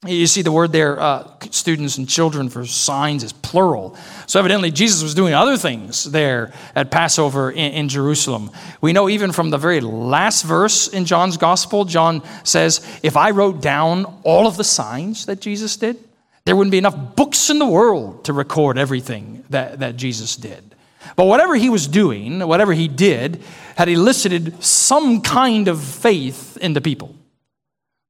You 0.08 0.26
see 0.26 0.42
the 0.42 0.52
word 0.52 0.72
there, 0.72 1.00
uh, 1.00 1.32
students 1.52 2.00
and 2.00 2.10
children 2.10 2.50
for 2.50 2.66
signs 2.66 3.24
is 3.24 3.34
plural. 3.34 3.96
So 4.26 4.40
evidently 4.40 4.72
Jesus 4.72 5.04
was 5.04 5.14
doing 5.14 5.36
other 5.36 5.58
things 5.58 6.06
there 6.06 6.54
at 6.74 6.90
Passover 6.90 7.52
in, 7.52 7.74
in, 7.74 7.88
Jerusalem. 7.88 8.50
We 8.82 8.94
know 8.94 9.10
even 9.10 9.32
from 9.32 9.52
the 9.52 9.60
very 9.60 9.80
last 9.80 10.44
verse 10.44 10.88
in 10.88 11.06
John's 11.06 11.38
gospel, 11.38 11.86
John 11.86 12.24
says, 12.44 12.84
If 13.04 13.16
I 13.16 13.30
wrote 13.30 13.62
down 13.62 14.06
all 14.24 14.48
of 14.48 14.58
the 14.58 14.64
signs 14.64 15.28
that 15.28 15.40
Jesus 15.40 15.78
did, 15.78 16.04
there 16.46 16.56
wouldn't 16.56 16.72
be 16.72 16.80
enough 16.80 17.16
books 17.16 17.52
in 17.52 17.60
the 17.60 17.68
world 17.68 18.26
to 18.26 18.34
record 18.34 18.80
everything 18.80 19.44
that, 19.52 19.82
that 19.82 19.98
Jesus 19.98 20.36
did. 20.36 20.71
But 21.16 21.26
whatever 21.26 21.56
he 21.56 21.70
was 21.70 21.88
doing, 21.88 22.40
whatever 22.48 22.74
he 22.74 22.88
did, 22.88 23.42
had 23.76 23.90
elicited 23.90 24.64
some 24.64 25.22
kind 25.22 25.68
of 25.68 25.84
faith 25.84 26.58
in 26.58 26.74
the 26.74 26.82
people. 26.82 27.16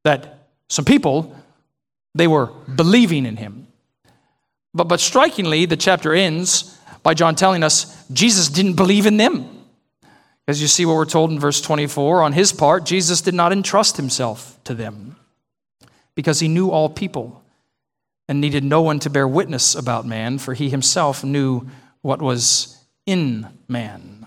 That 0.04 0.48
some 0.70 0.86
people 0.86 1.36
they 2.14 2.28
were 2.28 2.48
believing 2.76 3.26
in 3.26 3.38
him. 3.38 3.68
But, 4.74 4.88
but 4.88 5.00
strikingly, 5.00 5.66
the 5.66 5.78
chapter 5.78 6.14
ends 6.14 6.78
by 7.04 7.14
John 7.14 7.36
telling 7.36 7.64
us 7.64 8.06
Jesus 8.12 8.50
didn't 8.50 8.76
believe 8.76 9.06
in 9.06 9.18
them. 9.18 9.66
As 10.48 10.62
you 10.62 10.68
see 10.68 10.86
what 10.86 10.96
we're 10.96 11.06
told 11.06 11.32
in 11.32 11.40
verse 11.40 11.62
24, 11.62 12.22
on 12.22 12.34
his 12.34 12.52
part, 12.52 12.86
Jesus 12.86 13.22
did 13.22 13.34
not 13.34 13.54
entrust 13.54 13.98
himself 13.98 14.60
to 14.66 14.74
them 14.74 15.16
because 16.16 16.40
he 16.40 16.48
knew 16.48 16.70
all 16.70 16.90
people 16.90 17.44
and 18.28 18.42
needed 18.42 18.64
no 18.64 18.82
one 18.82 19.00
to 19.00 19.10
bear 19.10 19.28
witness 19.28 19.76
about 19.76 20.06
man, 20.06 20.38
for 20.38 20.54
he 20.54 20.70
himself 20.70 21.24
knew 21.24 21.68
what 22.02 22.22
was 22.22 22.81
in 23.06 23.48
man. 23.68 24.22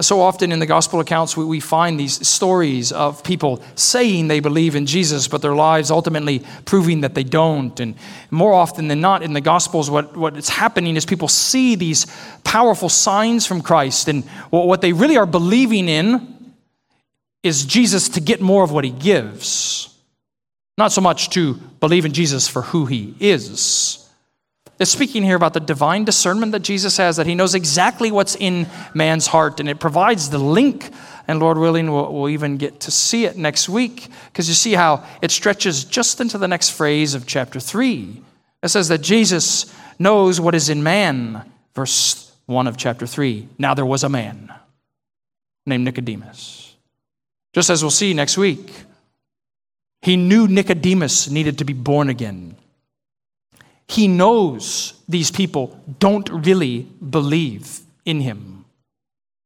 So 0.00 0.20
often 0.22 0.50
in 0.50 0.58
the 0.60 0.66
gospel 0.66 0.98
accounts, 1.00 1.36
we, 1.36 1.44
we 1.44 1.60
find 1.60 2.00
these 2.00 2.26
stories 2.26 2.90
of 2.90 3.22
people 3.22 3.62
saying 3.74 4.28
they 4.28 4.40
believe 4.40 4.74
in 4.74 4.86
Jesus, 4.86 5.28
but 5.28 5.42
their 5.42 5.54
lives 5.54 5.90
ultimately 5.90 6.42
proving 6.64 7.02
that 7.02 7.14
they 7.14 7.22
don't. 7.22 7.78
And 7.78 7.94
more 8.30 8.54
often 8.54 8.88
than 8.88 9.00
not, 9.00 9.22
in 9.22 9.34
the 9.34 9.42
gospels, 9.42 9.90
what, 9.90 10.16
what 10.16 10.36
is 10.36 10.48
happening 10.48 10.96
is 10.96 11.04
people 11.04 11.28
see 11.28 11.74
these 11.74 12.06
powerful 12.44 12.88
signs 12.88 13.46
from 13.46 13.60
Christ, 13.60 14.08
and 14.08 14.24
what 14.50 14.80
they 14.80 14.92
really 14.92 15.18
are 15.18 15.26
believing 15.26 15.88
in 15.88 16.54
is 17.42 17.66
Jesus 17.66 18.08
to 18.10 18.20
get 18.20 18.40
more 18.40 18.64
of 18.64 18.72
what 18.72 18.84
he 18.84 18.90
gives, 18.90 19.94
not 20.78 20.92
so 20.92 21.02
much 21.02 21.28
to 21.30 21.54
believe 21.78 22.06
in 22.06 22.12
Jesus 22.12 22.48
for 22.48 22.62
who 22.62 22.86
he 22.86 23.14
is. 23.20 24.03
It's 24.78 24.90
speaking 24.90 25.22
here 25.22 25.36
about 25.36 25.54
the 25.54 25.60
divine 25.60 26.04
discernment 26.04 26.52
that 26.52 26.60
Jesus 26.60 26.96
has, 26.96 27.16
that 27.16 27.26
he 27.26 27.34
knows 27.34 27.54
exactly 27.54 28.10
what's 28.10 28.34
in 28.34 28.66
man's 28.92 29.28
heart, 29.28 29.60
and 29.60 29.68
it 29.68 29.78
provides 29.78 30.30
the 30.30 30.38
link. 30.38 30.90
And 31.28 31.38
Lord 31.38 31.58
willing, 31.58 31.92
we'll, 31.92 32.12
we'll 32.12 32.28
even 32.28 32.56
get 32.56 32.80
to 32.80 32.90
see 32.90 33.24
it 33.24 33.36
next 33.36 33.68
week, 33.68 34.08
because 34.26 34.48
you 34.48 34.54
see 34.54 34.72
how 34.72 35.04
it 35.22 35.30
stretches 35.30 35.84
just 35.84 36.20
into 36.20 36.38
the 36.38 36.48
next 36.48 36.70
phrase 36.70 37.14
of 37.14 37.26
chapter 37.26 37.60
3. 37.60 38.20
It 38.62 38.68
says 38.68 38.88
that 38.88 39.00
Jesus 39.00 39.72
knows 39.98 40.40
what 40.40 40.54
is 40.54 40.68
in 40.68 40.82
man, 40.82 41.50
verse 41.74 42.32
1 42.46 42.66
of 42.66 42.76
chapter 42.76 43.06
3. 43.06 43.48
Now 43.58 43.74
there 43.74 43.86
was 43.86 44.02
a 44.02 44.08
man 44.08 44.52
named 45.66 45.84
Nicodemus. 45.84 46.74
Just 47.52 47.70
as 47.70 47.82
we'll 47.82 47.90
see 47.90 48.12
next 48.12 48.36
week, 48.36 48.72
he 50.02 50.16
knew 50.16 50.48
Nicodemus 50.48 51.30
needed 51.30 51.58
to 51.58 51.64
be 51.64 51.72
born 51.72 52.08
again. 52.08 52.56
He 53.88 54.08
knows 54.08 54.94
these 55.08 55.30
people 55.30 55.78
don't 55.98 56.28
really 56.30 56.82
believe 56.82 57.80
in 58.04 58.20
him, 58.20 58.64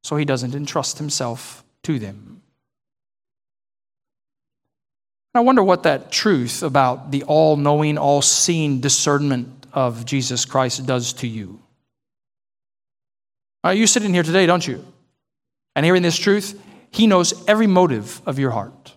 so 0.03 0.17
he 0.17 0.25
doesn't 0.25 0.55
entrust 0.55 0.99
himself 0.99 1.65
to 1.83 1.99
them. 1.99 2.43
I 5.35 5.41
wonder 5.41 5.63
what 5.63 5.85
that 5.85 6.11
truth 6.11 6.63
about 6.63 7.11
the 7.11 7.23
all 7.25 7.57
knowing, 7.57 7.99
all 7.99 8.23
seeing 8.23 8.81
discernment 8.81 9.67
of 9.73 10.05
Jesus 10.05 10.45
Christ 10.45 10.87
does 10.87 11.13
to 11.15 11.29
you. 11.29 11.61
Are 13.63 13.75
you 13.75 13.87
sitting 13.87 14.15
here 14.15 14.23
today, 14.23 14.47
don't 14.47 14.67
you? 14.67 14.85
And 15.77 15.85
hearing 15.85 16.03
this 16.03 16.17
truth, 16.17 16.61
He 16.91 17.07
knows 17.07 17.47
every 17.47 17.67
motive 17.67 18.21
of 18.27 18.39
your 18.39 18.51
heart, 18.51 18.95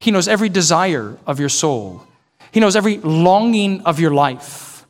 He 0.00 0.10
knows 0.10 0.28
every 0.28 0.48
desire 0.48 1.18
of 1.26 1.40
your 1.40 1.48
soul. 1.48 2.06
He 2.52 2.60
knows 2.60 2.76
every 2.76 2.98
longing 2.98 3.80
of 3.80 3.98
your 3.98 4.12
life. 4.12 4.86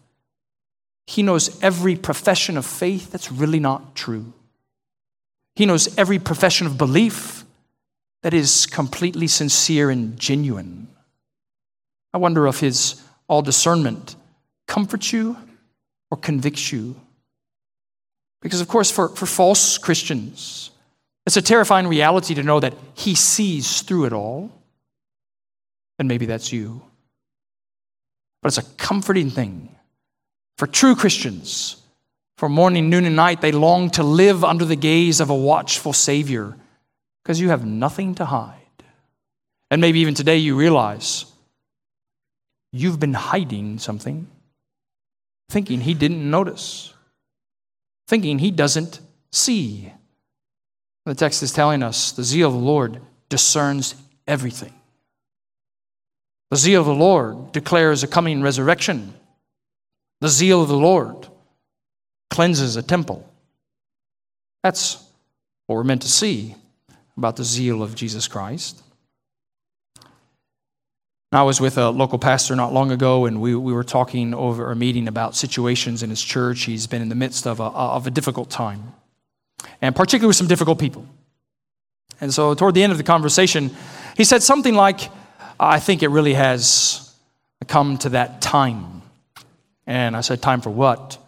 He 1.06 1.22
knows 1.22 1.62
every 1.62 1.94
profession 1.94 2.56
of 2.56 2.66
faith 2.66 3.12
that's 3.12 3.30
really 3.30 3.60
not 3.60 3.94
true. 3.94 4.32
He 5.54 5.64
knows 5.64 5.96
every 5.96 6.18
profession 6.18 6.66
of 6.66 6.76
belief 6.76 7.44
that 8.22 8.34
is 8.34 8.66
completely 8.66 9.28
sincere 9.28 9.90
and 9.90 10.18
genuine. 10.18 10.88
I 12.12 12.18
wonder 12.18 12.48
if 12.48 12.58
his 12.58 13.00
all 13.28 13.42
discernment 13.42 14.16
comforts 14.66 15.12
you 15.12 15.36
or 16.10 16.16
convicts 16.16 16.72
you. 16.72 16.96
Because, 18.40 18.60
of 18.60 18.66
course, 18.66 18.90
for, 18.90 19.08
for 19.10 19.26
false 19.26 19.78
Christians, 19.78 20.70
it's 21.26 21.36
a 21.36 21.42
terrifying 21.42 21.86
reality 21.86 22.34
to 22.34 22.42
know 22.42 22.58
that 22.58 22.74
he 22.94 23.14
sees 23.14 23.82
through 23.82 24.06
it 24.06 24.12
all. 24.12 24.50
And 26.00 26.08
maybe 26.08 26.26
that's 26.26 26.52
you 26.52 26.82
but 28.42 28.48
it's 28.48 28.58
a 28.58 28.74
comforting 28.76 29.30
thing. 29.30 29.74
For 30.58 30.66
true 30.66 30.94
Christians, 30.94 31.76
for 32.36 32.48
morning, 32.48 32.90
noon, 32.90 33.04
and 33.04 33.16
night, 33.16 33.40
they 33.40 33.52
long 33.52 33.88
to 33.90 34.02
live 34.02 34.44
under 34.44 34.64
the 34.64 34.76
gaze 34.76 35.20
of 35.20 35.30
a 35.30 35.34
watchful 35.34 35.92
Savior 35.92 36.56
because 37.22 37.40
you 37.40 37.50
have 37.50 37.64
nothing 37.64 38.16
to 38.16 38.24
hide. 38.24 38.56
And 39.70 39.80
maybe 39.80 40.00
even 40.00 40.14
today 40.14 40.38
you 40.38 40.56
realize 40.56 41.24
you've 42.72 42.98
been 42.98 43.14
hiding 43.14 43.78
something, 43.78 44.26
thinking 45.48 45.80
He 45.80 45.94
didn't 45.94 46.28
notice, 46.28 46.92
thinking 48.08 48.40
He 48.40 48.50
doesn't 48.50 49.00
see. 49.30 49.92
The 51.06 51.14
text 51.14 51.42
is 51.42 51.52
telling 51.52 51.82
us 51.82 52.12
the 52.12 52.24
zeal 52.24 52.48
of 52.48 52.54
the 52.54 52.60
Lord 52.60 53.00
discerns 53.28 53.94
everything. 54.26 54.74
The 56.52 56.58
zeal 56.58 56.80
of 56.80 56.86
the 56.86 56.92
Lord 56.92 57.52
declares 57.52 58.02
a 58.02 58.06
coming 58.06 58.42
resurrection. 58.42 59.14
The 60.20 60.28
zeal 60.28 60.60
of 60.60 60.68
the 60.68 60.76
Lord 60.76 61.26
cleanses 62.28 62.76
a 62.76 62.82
temple. 62.82 63.26
That's 64.62 65.02
what 65.66 65.76
we're 65.76 65.84
meant 65.84 66.02
to 66.02 66.08
see 66.08 66.54
about 67.16 67.36
the 67.36 67.42
zeal 67.42 67.82
of 67.82 67.94
Jesus 67.94 68.28
Christ. 68.28 68.82
I 71.32 71.42
was 71.42 71.58
with 71.58 71.78
a 71.78 71.88
local 71.88 72.18
pastor 72.18 72.54
not 72.54 72.74
long 72.74 72.90
ago, 72.90 73.24
and 73.24 73.40
we, 73.40 73.54
we 73.54 73.72
were 73.72 73.82
talking 73.82 74.34
over 74.34 74.70
a 74.70 74.76
meeting 74.76 75.08
about 75.08 75.34
situations 75.34 76.02
in 76.02 76.10
his 76.10 76.20
church. 76.20 76.64
He's 76.64 76.86
been 76.86 77.00
in 77.00 77.08
the 77.08 77.14
midst 77.14 77.46
of 77.46 77.60
a, 77.60 77.64
of 77.64 78.06
a 78.06 78.10
difficult 78.10 78.50
time, 78.50 78.92
and 79.80 79.96
particularly 79.96 80.28
with 80.28 80.36
some 80.36 80.48
difficult 80.48 80.78
people. 80.78 81.06
And 82.20 82.30
so, 82.30 82.52
toward 82.52 82.74
the 82.74 82.82
end 82.82 82.92
of 82.92 82.98
the 82.98 83.04
conversation, 83.04 83.70
he 84.18 84.24
said 84.24 84.42
something 84.42 84.74
like, 84.74 85.08
I 85.64 85.78
think 85.78 86.02
it 86.02 86.08
really 86.08 86.34
has 86.34 87.14
come 87.68 87.96
to 87.98 88.10
that 88.10 88.42
time. 88.42 89.02
And 89.86 90.16
I 90.16 90.20
said, 90.20 90.42
Time 90.42 90.60
for 90.60 90.70
what? 90.70 91.18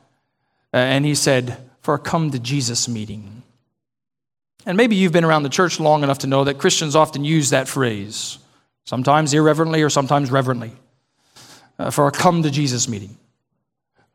Uh, 0.72 0.78
and 0.78 1.04
he 1.04 1.14
said, 1.14 1.56
For 1.82 1.94
a 1.94 1.98
come 1.98 2.32
to 2.32 2.38
Jesus 2.40 2.88
meeting. 2.88 3.42
And 4.66 4.76
maybe 4.76 4.96
you've 4.96 5.12
been 5.12 5.24
around 5.24 5.44
the 5.44 5.50
church 5.50 5.78
long 5.78 6.02
enough 6.02 6.20
to 6.20 6.26
know 6.26 6.44
that 6.44 6.58
Christians 6.58 6.96
often 6.96 7.24
use 7.24 7.50
that 7.50 7.68
phrase, 7.68 8.38
sometimes 8.84 9.32
irreverently 9.34 9.82
or 9.82 9.90
sometimes 9.90 10.30
reverently, 10.30 10.72
uh, 11.78 11.90
for 11.90 12.08
a 12.08 12.10
come 12.10 12.42
to 12.42 12.50
Jesus 12.50 12.88
meeting. 12.88 13.16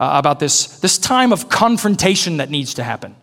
Uh, 0.01 0.11
about 0.13 0.39
this, 0.39 0.79
this 0.79 0.97
time 0.97 1.33
of 1.33 1.49
confrontation 1.49 2.37
that 2.37 2.49
needs 2.49 2.73
to 2.73 2.83
happen. 2.83 3.15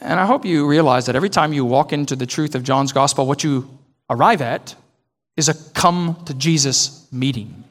And 0.00 0.20
I 0.20 0.26
hope 0.26 0.44
you 0.44 0.66
realize 0.66 1.06
that 1.06 1.16
every 1.16 1.30
time 1.30 1.52
you 1.52 1.64
walk 1.64 1.92
into 1.92 2.16
the 2.16 2.26
truth 2.26 2.54
of 2.54 2.62
John's 2.62 2.92
gospel, 2.92 3.26
what 3.26 3.42
you 3.42 3.68
arrive 4.08 4.40
at 4.40 4.76
is 5.36 5.48
a 5.48 5.54
come 5.72 6.16
to 6.26 6.34
Jesus 6.34 7.06
meeting. 7.12 7.64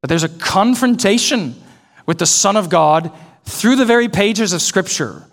But 0.00 0.08
there's 0.08 0.24
a 0.24 0.28
confrontation 0.28 1.54
with 2.06 2.18
the 2.18 2.26
Son 2.26 2.56
of 2.56 2.68
God 2.68 3.12
through 3.44 3.76
the 3.76 3.84
very 3.84 4.08
pages 4.08 4.52
of 4.52 4.62
Scripture 4.62 5.24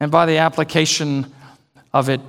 and 0.00 0.10
by 0.10 0.26
the 0.26 0.38
application 0.38 1.32
of 1.92 2.08
it 2.08 2.20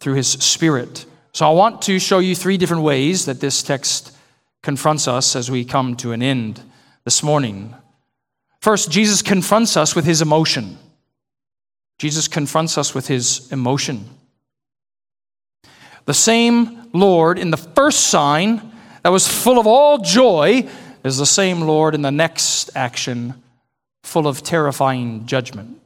through 0.00 0.14
His 0.14 0.28
Spirit. 0.28 1.06
So 1.32 1.46
I 1.46 1.52
want 1.52 1.82
to 1.82 1.98
show 1.98 2.18
you 2.18 2.34
three 2.34 2.56
different 2.56 2.82
ways 2.82 3.26
that 3.26 3.40
this 3.40 3.62
text 3.62 4.16
confronts 4.62 5.08
us 5.08 5.36
as 5.36 5.50
we 5.50 5.64
come 5.64 5.96
to 5.96 6.12
an 6.12 6.22
end 6.22 6.60
this 7.04 7.22
morning. 7.22 7.74
First, 8.60 8.90
Jesus 8.90 9.22
confronts 9.22 9.76
us 9.76 9.94
with 9.94 10.04
His 10.04 10.22
emotion. 10.22 10.78
Jesus 11.98 12.28
confronts 12.28 12.78
us 12.78 12.94
with 12.94 13.08
His 13.08 13.50
emotion. 13.52 14.08
The 16.04 16.14
same 16.14 16.88
Lord 16.92 17.38
in 17.38 17.50
the 17.50 17.56
first 17.56 18.08
sign 18.08 18.72
that 19.02 19.10
was 19.10 19.26
full 19.26 19.58
of 19.58 19.66
all 19.66 19.98
joy 19.98 20.68
is 21.04 21.18
the 21.18 21.26
same 21.26 21.62
Lord 21.62 21.94
in 21.94 22.02
the 22.02 22.10
next 22.10 22.70
action, 22.76 23.34
full 24.02 24.26
of 24.26 24.42
terrifying 24.42 25.26
judgment. 25.26 25.78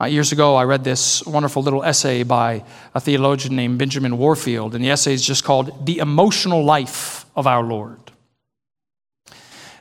Uh, 0.00 0.06
years 0.06 0.32
ago, 0.32 0.56
I 0.56 0.64
read 0.64 0.82
this 0.82 1.24
wonderful 1.26 1.62
little 1.62 1.84
essay 1.84 2.22
by 2.22 2.64
a 2.94 3.00
theologian 3.00 3.54
named 3.54 3.78
Benjamin 3.78 4.16
Warfield, 4.16 4.74
and 4.74 4.82
the 4.82 4.90
essay 4.90 5.12
is 5.12 5.24
just 5.24 5.44
called 5.44 5.84
The 5.84 5.98
Emotional 5.98 6.64
Life 6.64 7.26
of 7.36 7.46
Our 7.46 7.62
Lord. 7.62 7.98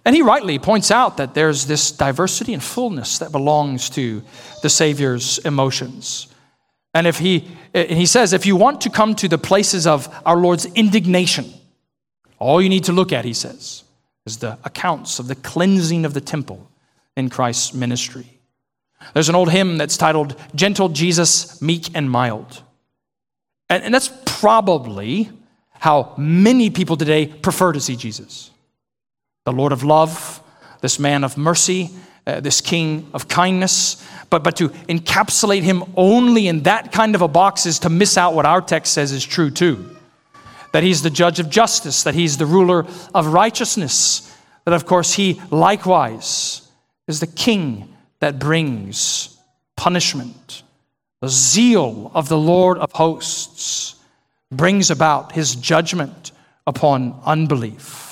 And 0.03 0.15
he 0.15 0.21
rightly 0.21 0.60
points 0.60 0.91
out 0.91 1.17
that 1.17 1.36
there's 1.36 1.67
this 1.67 1.91
diversity 1.91 2.53
and 2.53 2.63
fullness 2.63 3.19
that 3.19 3.32
belongs 3.32 3.89
to 3.91 4.23
the 4.62 4.69
Savior's 4.69 5.38
emotions. 5.39 6.28
And 6.93 7.06
if 7.06 7.19
he, 7.19 7.47
eh, 7.73 7.93
he 7.93 8.06
says, 8.06 8.34
if 8.34 8.45
you 8.45 8.56
want 8.56 8.82
to 8.82 8.89
come 8.89 9.15
to 9.15 9.28
the 9.28 9.38
places 9.38 9.86
of 9.86 10.13
our 10.25 10.38
Lord's 10.38 10.65
indignation, 10.65 11.54
all 12.39 12.62
you 12.62 12.69
need 12.69 12.86
to 12.86 12.93
look 12.93 13.13
at, 13.13 13.25
he 13.25 13.34
says, 13.34 13.84
is 14.25 14.38
the 14.38 14.58
accounts 14.63 15.19
of 15.19 15.28
the 15.28 15.36
cleansing 15.36 16.06
of 16.06 16.13
the 16.13 16.21
temple 16.21 16.69
in 17.15 17.30
Christ's 17.30 17.73
ministry. 17.73 18.39
There's 19.13 19.30
an 19.30 19.36
old 19.36 19.52
hymn 19.52 19.78
that's 19.78 19.97
titled, 19.97 20.36
Gentle 20.56 20.89
Jesus, 20.89 21.62
Meek 21.62 21.95
and 21.95 22.10
Mild. 22.10 22.63
And, 23.69 23.84
and 23.84 23.93
that's 23.93 24.12
probably 24.25 25.30
how 25.71 26.13
many 26.17 26.69
people 26.69 26.97
today 26.97 27.28
prefer 27.28 27.71
to 27.71 27.80
see 27.80 27.95
Jesus. 27.95 28.52
The 29.45 29.54
Lord 29.54 29.71
of 29.71 29.84
love, 29.84 30.41
this 30.82 30.99
man 30.99 31.23
of 31.23 31.38
mercy, 31.38 31.89
uh, 32.29 32.39
this 32.39 32.61
king 32.61 33.09
of 33.13 33.27
kindness. 33.27 34.05
But, 34.29 34.43
but 34.43 34.57
to 34.57 34.69
encapsulate 34.69 35.63
him 35.63 35.83
only 35.95 36.47
in 36.47 36.63
that 36.63 36.91
kind 36.91 37.15
of 37.15 37.21
a 37.21 37.27
box 37.27 37.65
is 37.65 37.79
to 37.79 37.89
miss 37.89 38.17
out 38.17 38.35
what 38.35 38.45
our 38.45 38.61
text 38.61 38.93
says 38.93 39.11
is 39.11 39.25
true 39.25 39.49
too 39.49 39.95
that 40.71 40.83
he's 40.83 41.01
the 41.01 41.09
judge 41.09 41.39
of 41.39 41.49
justice, 41.49 42.03
that 42.03 42.13
he's 42.13 42.37
the 42.37 42.45
ruler 42.45 42.85
of 43.13 43.27
righteousness, 43.27 44.35
that 44.65 44.73
of 44.73 44.85
course 44.85 45.13
he 45.13 45.41
likewise 45.49 46.67
is 47.07 47.19
the 47.19 47.27
king 47.27 47.95
that 48.19 48.39
brings 48.39 49.37
punishment. 49.75 50.63
The 51.21 51.29
zeal 51.29 52.11
of 52.13 52.29
the 52.29 52.37
Lord 52.37 52.77
of 52.77 52.91
hosts 52.91 53.95
brings 54.51 54.91
about 54.91 55.31
his 55.31 55.55
judgment 55.55 56.31
upon 56.67 57.19
unbelief. 57.25 58.08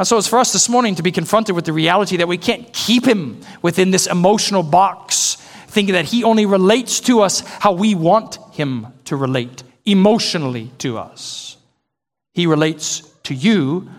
And 0.00 0.08
so 0.08 0.16
it's 0.16 0.26
for 0.26 0.38
us 0.38 0.54
this 0.54 0.70
morning 0.70 0.94
to 0.94 1.02
be 1.02 1.12
confronted 1.12 1.54
with 1.54 1.66
the 1.66 1.74
reality 1.74 2.16
that 2.16 2.26
we 2.26 2.38
can't 2.38 2.72
keep 2.72 3.06
him 3.06 3.42
within 3.60 3.90
this 3.90 4.06
emotional 4.06 4.62
box, 4.62 5.34
thinking 5.66 5.92
that 5.92 6.06
he 6.06 6.24
only 6.24 6.46
relates 6.46 7.00
to 7.00 7.20
us 7.20 7.40
how 7.40 7.72
we 7.72 7.94
want 7.94 8.38
him 8.52 8.86
to 9.04 9.14
relate 9.14 9.62
emotionally 9.84 10.70
to 10.78 10.96
us. 10.96 11.58
He 12.32 12.46
relates 12.46 13.00
to 13.24 13.34
you 13.34 13.90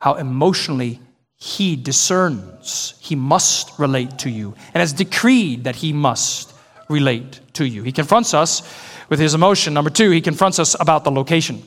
how 0.00 0.14
emotionally 0.14 1.00
he 1.34 1.74
discerns. 1.74 2.94
He 3.00 3.16
must 3.16 3.76
relate 3.80 4.16
to 4.20 4.30
you 4.30 4.54
and 4.74 4.80
has 4.80 4.92
decreed 4.92 5.64
that 5.64 5.74
he 5.74 5.92
must 5.92 6.54
relate 6.88 7.40
to 7.54 7.66
you. 7.66 7.82
He 7.82 7.90
confronts 7.90 8.32
us 8.32 8.62
with 9.08 9.18
his 9.18 9.34
emotion. 9.34 9.74
Number 9.74 9.90
two, 9.90 10.12
he 10.12 10.20
confronts 10.20 10.60
us 10.60 10.76
about 10.78 11.02
the 11.02 11.10
location. 11.10 11.64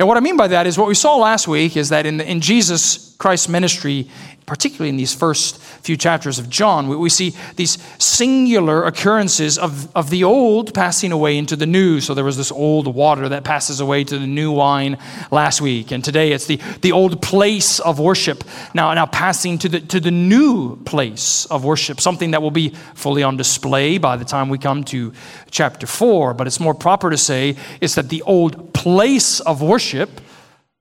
And 0.00 0.08
what 0.08 0.16
I 0.16 0.20
mean 0.20 0.38
by 0.38 0.48
that 0.48 0.66
is 0.66 0.78
what 0.78 0.88
we 0.88 0.94
saw 0.94 1.16
last 1.16 1.46
week 1.46 1.76
is 1.76 1.90
that 1.90 2.06
in, 2.06 2.22
in 2.22 2.40
Jesus 2.40 3.14
Christ's 3.18 3.50
ministry, 3.50 4.08
particularly 4.46 4.88
in 4.88 4.96
these 4.96 5.14
first 5.14 5.58
few 5.58 5.94
chapters 5.94 6.38
of 6.38 6.48
John, 6.48 6.88
we, 6.88 6.96
we 6.96 7.10
see 7.10 7.34
these 7.56 7.76
singular 7.98 8.86
occurrences 8.86 9.58
of, 9.58 9.94
of 9.94 10.08
the 10.08 10.24
old 10.24 10.72
passing 10.72 11.12
away 11.12 11.36
into 11.36 11.54
the 11.54 11.66
new. 11.66 12.00
So 12.00 12.14
there 12.14 12.24
was 12.24 12.38
this 12.38 12.50
old 12.50 12.92
water 12.92 13.28
that 13.28 13.44
passes 13.44 13.78
away 13.78 14.02
to 14.04 14.18
the 14.18 14.26
new 14.26 14.50
wine 14.50 14.96
last 15.30 15.60
week. 15.60 15.90
And 15.90 16.02
today 16.02 16.32
it's 16.32 16.46
the, 16.46 16.56
the 16.80 16.92
old 16.92 17.20
place 17.20 17.78
of 17.78 18.00
worship 18.00 18.42
now, 18.72 18.94
now 18.94 19.04
passing 19.04 19.58
to 19.58 19.68
the, 19.68 19.80
to 19.80 20.00
the 20.00 20.10
new 20.10 20.76
place 20.84 21.44
of 21.44 21.62
worship, 21.62 22.00
something 22.00 22.30
that 22.30 22.40
will 22.40 22.50
be 22.50 22.70
fully 22.94 23.22
on 23.22 23.36
display 23.36 23.98
by 23.98 24.16
the 24.16 24.24
time 24.24 24.48
we 24.48 24.56
come 24.56 24.82
to 24.84 25.12
chapter 25.50 25.86
4. 25.86 26.32
But 26.32 26.46
it's 26.46 26.58
more 26.58 26.74
proper 26.74 27.10
to 27.10 27.18
say 27.18 27.54
is 27.82 27.96
that 27.96 28.08
the 28.08 28.22
old 28.22 28.69
place 28.80 29.40
of 29.40 29.60
worship, 29.60 30.08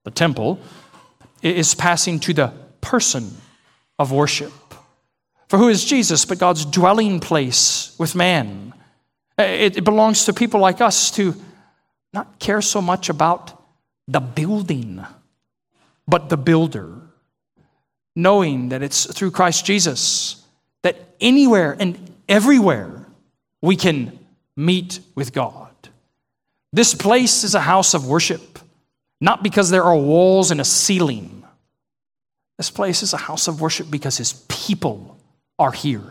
the 0.06 0.12
temple, 0.12 0.58
is 1.42 1.76
passing 1.76 2.18
to 2.22 2.34
the 2.34 2.54
person 2.80 3.30
of 3.98 4.14
worship. 4.14 4.54
For 5.50 5.58
who 5.58 5.68
is 5.68 5.84
Jesus 5.84 6.24
but 6.24 6.40
God's 6.40 6.64
dwelling 6.64 7.20
place 7.20 7.94
with 8.00 8.16
man? 8.16 8.74
It, 9.38 9.84
belongs 9.84 10.24
to 10.26 10.34
people 10.34 10.62
like 10.62 10.80
us 10.80 11.12
to 11.12 11.36
not 12.14 12.40
care 12.40 12.62
so 12.62 12.82
much 12.82 13.10
about 13.10 13.62
the 14.08 14.22
building, 14.22 15.06
but 16.08 16.30
the 16.30 16.38
builder, 16.38 17.02
knowing 18.16 18.70
that 18.70 18.82
it's 18.82 19.14
through 19.14 19.32
Christ 19.32 19.66
Jesus 19.66 20.46
that 20.84 20.96
anywhere 21.20 21.76
and 21.78 21.98
everywhere 22.30 23.08
we 23.62 23.76
can 23.76 24.18
meet 24.56 25.02
with 25.16 25.34
God. 25.34 25.69
This 26.72 26.94
place 26.94 27.44
is 27.44 27.56
a 27.56 27.62
house 27.62 27.94
of 27.94 28.06
worship, 28.08 28.60
not 29.20 29.44
because 29.44 29.70
there 29.70 29.84
are 29.84 29.96
walls 29.96 30.52
and 30.52 30.62
a 30.62 30.66
ceiling. 30.66 31.44
This 32.58 32.70
place 32.70 33.02
is 33.02 33.14
a 33.14 33.18
house 33.18 33.48
of 33.48 33.62
worship 33.62 33.90
because 33.90 34.18
his 34.18 34.34
people 34.48 35.18
are 35.58 35.72
here. 35.72 36.04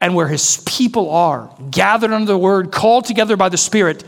And 0.00 0.14
where 0.14 0.28
his 0.28 0.58
people 0.66 1.10
are, 1.10 1.50
gathered 1.70 2.12
under 2.12 2.32
the 2.32 2.38
word, 2.38 2.70
called 2.70 3.06
together 3.06 3.36
by 3.36 3.48
the 3.48 3.56
Spirit, 3.56 4.04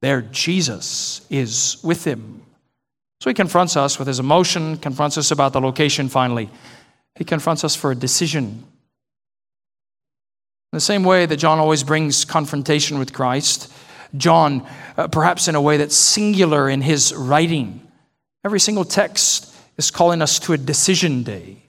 there 0.00 0.22
Jesus 0.22 1.24
is 1.30 1.78
with 1.82 2.04
them. 2.04 2.42
So 3.20 3.30
he 3.30 3.34
confronts 3.34 3.76
us 3.76 3.98
with 3.98 4.08
his 4.08 4.20
emotion, 4.20 4.76
confronts 4.76 5.18
us 5.18 5.30
about 5.30 5.52
the 5.52 5.60
location 5.60 6.08
finally. 6.08 6.50
He 7.16 7.24
confronts 7.24 7.64
us 7.64 7.74
for 7.74 7.90
a 7.90 7.96
decision. 7.96 8.64
In 10.72 10.76
the 10.76 10.80
same 10.80 11.02
way 11.02 11.26
that 11.26 11.36
John 11.36 11.58
always 11.58 11.82
brings 11.82 12.24
confrontation 12.24 12.98
with 12.98 13.12
Christ, 13.12 13.72
John, 14.16 14.66
uh, 14.96 15.08
perhaps 15.08 15.48
in 15.48 15.54
a 15.54 15.60
way 15.60 15.76
that's 15.76 15.96
singular 15.96 16.68
in 16.68 16.80
his 16.80 17.14
writing. 17.14 17.86
Every 18.44 18.60
single 18.60 18.84
text 18.84 19.54
is 19.76 19.90
calling 19.90 20.22
us 20.22 20.38
to 20.40 20.52
a 20.52 20.58
decision 20.58 21.22
day. 21.22 21.62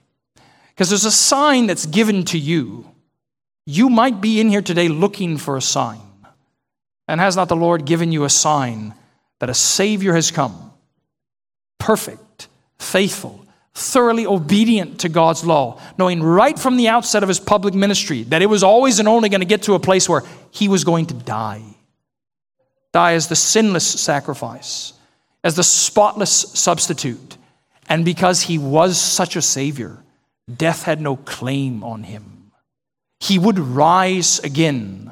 Because 0.68 0.88
there's 0.88 1.04
a 1.04 1.10
sign 1.10 1.66
that's 1.66 1.86
given 1.86 2.24
to 2.26 2.38
you. 2.38 2.90
You 3.66 3.90
might 3.90 4.20
be 4.20 4.40
in 4.40 4.48
here 4.48 4.62
today 4.62 4.88
looking 4.88 5.36
for 5.36 5.56
a 5.56 5.62
sign. 5.62 6.00
And 7.06 7.20
has 7.20 7.36
not 7.36 7.48
the 7.48 7.56
Lord 7.56 7.84
given 7.84 8.12
you 8.12 8.24
a 8.24 8.30
sign 8.30 8.94
that 9.40 9.50
a 9.50 9.54
Savior 9.54 10.14
has 10.14 10.30
come? 10.30 10.72
Perfect, 11.78 12.48
faithful, 12.78 13.44
thoroughly 13.74 14.26
obedient 14.26 15.00
to 15.00 15.08
God's 15.08 15.44
law, 15.44 15.80
knowing 15.98 16.22
right 16.22 16.58
from 16.58 16.76
the 16.76 16.88
outset 16.88 17.22
of 17.22 17.28
his 17.28 17.40
public 17.40 17.74
ministry 17.74 18.22
that 18.24 18.42
it 18.42 18.46
was 18.46 18.62
always 18.62 18.98
and 18.98 19.08
only 19.08 19.28
going 19.28 19.40
to 19.40 19.46
get 19.46 19.62
to 19.62 19.74
a 19.74 19.80
place 19.80 20.08
where 20.08 20.22
he 20.50 20.68
was 20.68 20.84
going 20.84 21.06
to 21.06 21.14
die 21.14 21.62
die 22.92 23.14
as 23.14 23.28
the 23.28 23.36
sinless 23.36 23.86
sacrifice, 23.86 24.92
as 25.44 25.54
the 25.54 25.62
spotless 25.62 26.32
substitute. 26.32 27.36
And 27.88 28.04
because 28.04 28.42
he 28.42 28.58
was 28.58 29.00
such 29.00 29.36
a 29.36 29.42
Savior, 29.42 29.98
death 30.52 30.84
had 30.84 31.00
no 31.00 31.16
claim 31.16 31.82
on 31.84 32.04
him. 32.04 32.52
He 33.20 33.38
would 33.38 33.58
rise 33.58 34.38
again. 34.40 35.10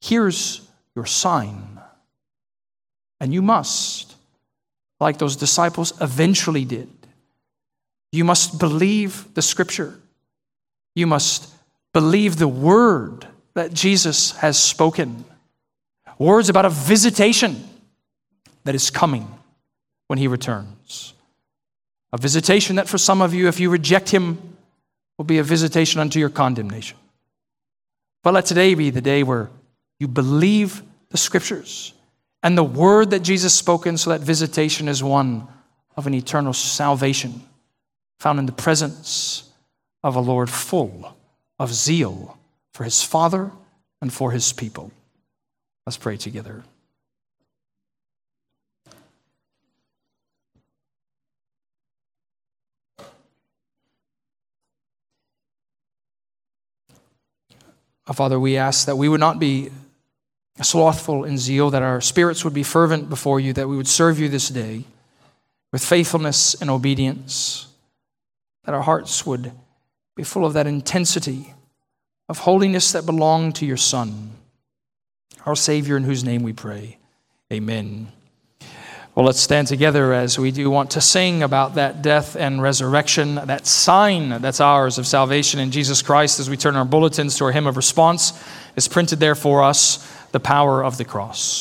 Here's 0.00 0.60
your 0.94 1.06
sign. 1.06 1.80
And 3.20 3.32
you 3.32 3.40
must, 3.40 4.14
like 5.00 5.18
those 5.18 5.36
disciples 5.36 5.92
eventually 6.00 6.64
did, 6.64 6.90
you 8.10 8.24
must 8.24 8.58
believe 8.58 9.32
the 9.34 9.42
scripture. 9.42 9.98
You 10.94 11.06
must 11.06 11.48
believe 11.94 12.36
the 12.36 12.48
word 12.48 13.26
that 13.54 13.72
Jesus 13.72 14.32
has 14.32 14.62
spoken. 14.62 15.24
Words 16.18 16.48
about 16.48 16.64
a 16.64 16.70
visitation 16.70 17.68
that 18.64 18.74
is 18.74 18.90
coming 18.90 19.28
when 20.06 20.18
he 20.18 20.28
returns. 20.28 21.14
A 22.12 22.18
visitation 22.18 22.76
that 22.76 22.88
for 22.88 22.98
some 22.98 23.22
of 23.22 23.32
you, 23.34 23.48
if 23.48 23.58
you 23.58 23.70
reject 23.70 24.10
him, 24.10 24.56
will 25.16 25.24
be 25.24 25.38
a 25.38 25.42
visitation 25.42 26.00
unto 26.00 26.18
your 26.18 26.28
condemnation. 26.28 26.98
But 28.22 28.34
let 28.34 28.46
today 28.46 28.74
be 28.74 28.90
the 28.90 29.00
day 29.00 29.22
where 29.22 29.50
you 29.98 30.08
believe 30.08 30.82
the 31.10 31.18
scriptures 31.18 31.92
and 32.42 32.58
the 32.58 32.64
word 32.64 33.10
that 33.10 33.22
Jesus 33.22 33.54
spoke, 33.54 33.82
spoken, 33.82 33.96
so 33.96 34.10
that 34.10 34.20
visitation 34.20 34.88
is 34.88 35.02
one 35.02 35.46
of 35.96 36.06
an 36.06 36.14
eternal 36.14 36.52
salvation 36.52 37.42
found 38.18 38.38
in 38.38 38.46
the 38.46 38.52
presence 38.52 39.50
of 40.02 40.16
a 40.16 40.20
Lord 40.20 40.50
full 40.50 41.16
of 41.58 41.72
zeal 41.72 42.38
for 42.72 42.84
his 42.84 43.02
Father 43.02 43.50
and 44.00 44.12
for 44.12 44.32
his 44.32 44.52
people. 44.52 44.92
Let's 45.86 45.96
pray 45.96 46.16
together. 46.16 46.62
Father, 58.12 58.38
we 58.38 58.58
ask 58.58 58.86
that 58.86 58.96
we 58.96 59.08
would 59.08 59.20
not 59.20 59.38
be 59.38 59.70
slothful 60.60 61.24
in 61.24 61.38
zeal, 61.38 61.70
that 61.70 61.82
our 61.82 62.00
spirits 62.02 62.44
would 62.44 62.52
be 62.52 62.62
fervent 62.62 63.08
before 63.08 63.40
you, 63.40 63.54
that 63.54 63.68
we 63.68 63.76
would 63.76 63.88
serve 63.88 64.18
you 64.18 64.28
this 64.28 64.50
day 64.50 64.84
with 65.72 65.82
faithfulness 65.82 66.54
and 66.60 66.68
obedience, 66.68 67.68
that 68.64 68.74
our 68.74 68.82
hearts 68.82 69.24
would 69.24 69.52
be 70.14 70.22
full 70.22 70.44
of 70.44 70.52
that 70.52 70.66
intensity 70.66 71.54
of 72.28 72.38
holiness 72.40 72.92
that 72.92 73.06
belonged 73.06 73.54
to 73.54 73.64
your 73.64 73.78
Son 73.78 74.32
our 75.46 75.56
Savior, 75.56 75.96
in 75.96 76.04
whose 76.04 76.24
name 76.24 76.42
we 76.42 76.52
pray. 76.52 76.98
Amen. 77.52 78.10
Well, 79.14 79.26
let's 79.26 79.40
stand 79.40 79.68
together 79.68 80.14
as 80.14 80.38
we 80.38 80.52
do 80.52 80.70
want 80.70 80.92
to 80.92 81.02
sing 81.02 81.42
about 81.42 81.74
that 81.74 82.00
death 82.00 82.34
and 82.34 82.62
resurrection, 82.62 83.34
that 83.34 83.66
sign 83.66 84.40
that's 84.40 84.58
ours 84.58 84.96
of 84.96 85.06
salvation 85.06 85.60
in 85.60 85.70
Jesus 85.70 86.00
Christ 86.00 86.40
as 86.40 86.48
we 86.48 86.56
turn 86.56 86.76
our 86.76 86.86
bulletins 86.86 87.36
to 87.36 87.44
our 87.44 87.52
hymn 87.52 87.66
of 87.66 87.76
response 87.76 88.32
is 88.74 88.88
printed 88.88 89.20
there 89.20 89.34
for 89.34 89.62
us, 89.62 89.98
the 90.30 90.40
power 90.40 90.82
of 90.82 90.96
the 90.96 91.04
cross. 91.04 91.60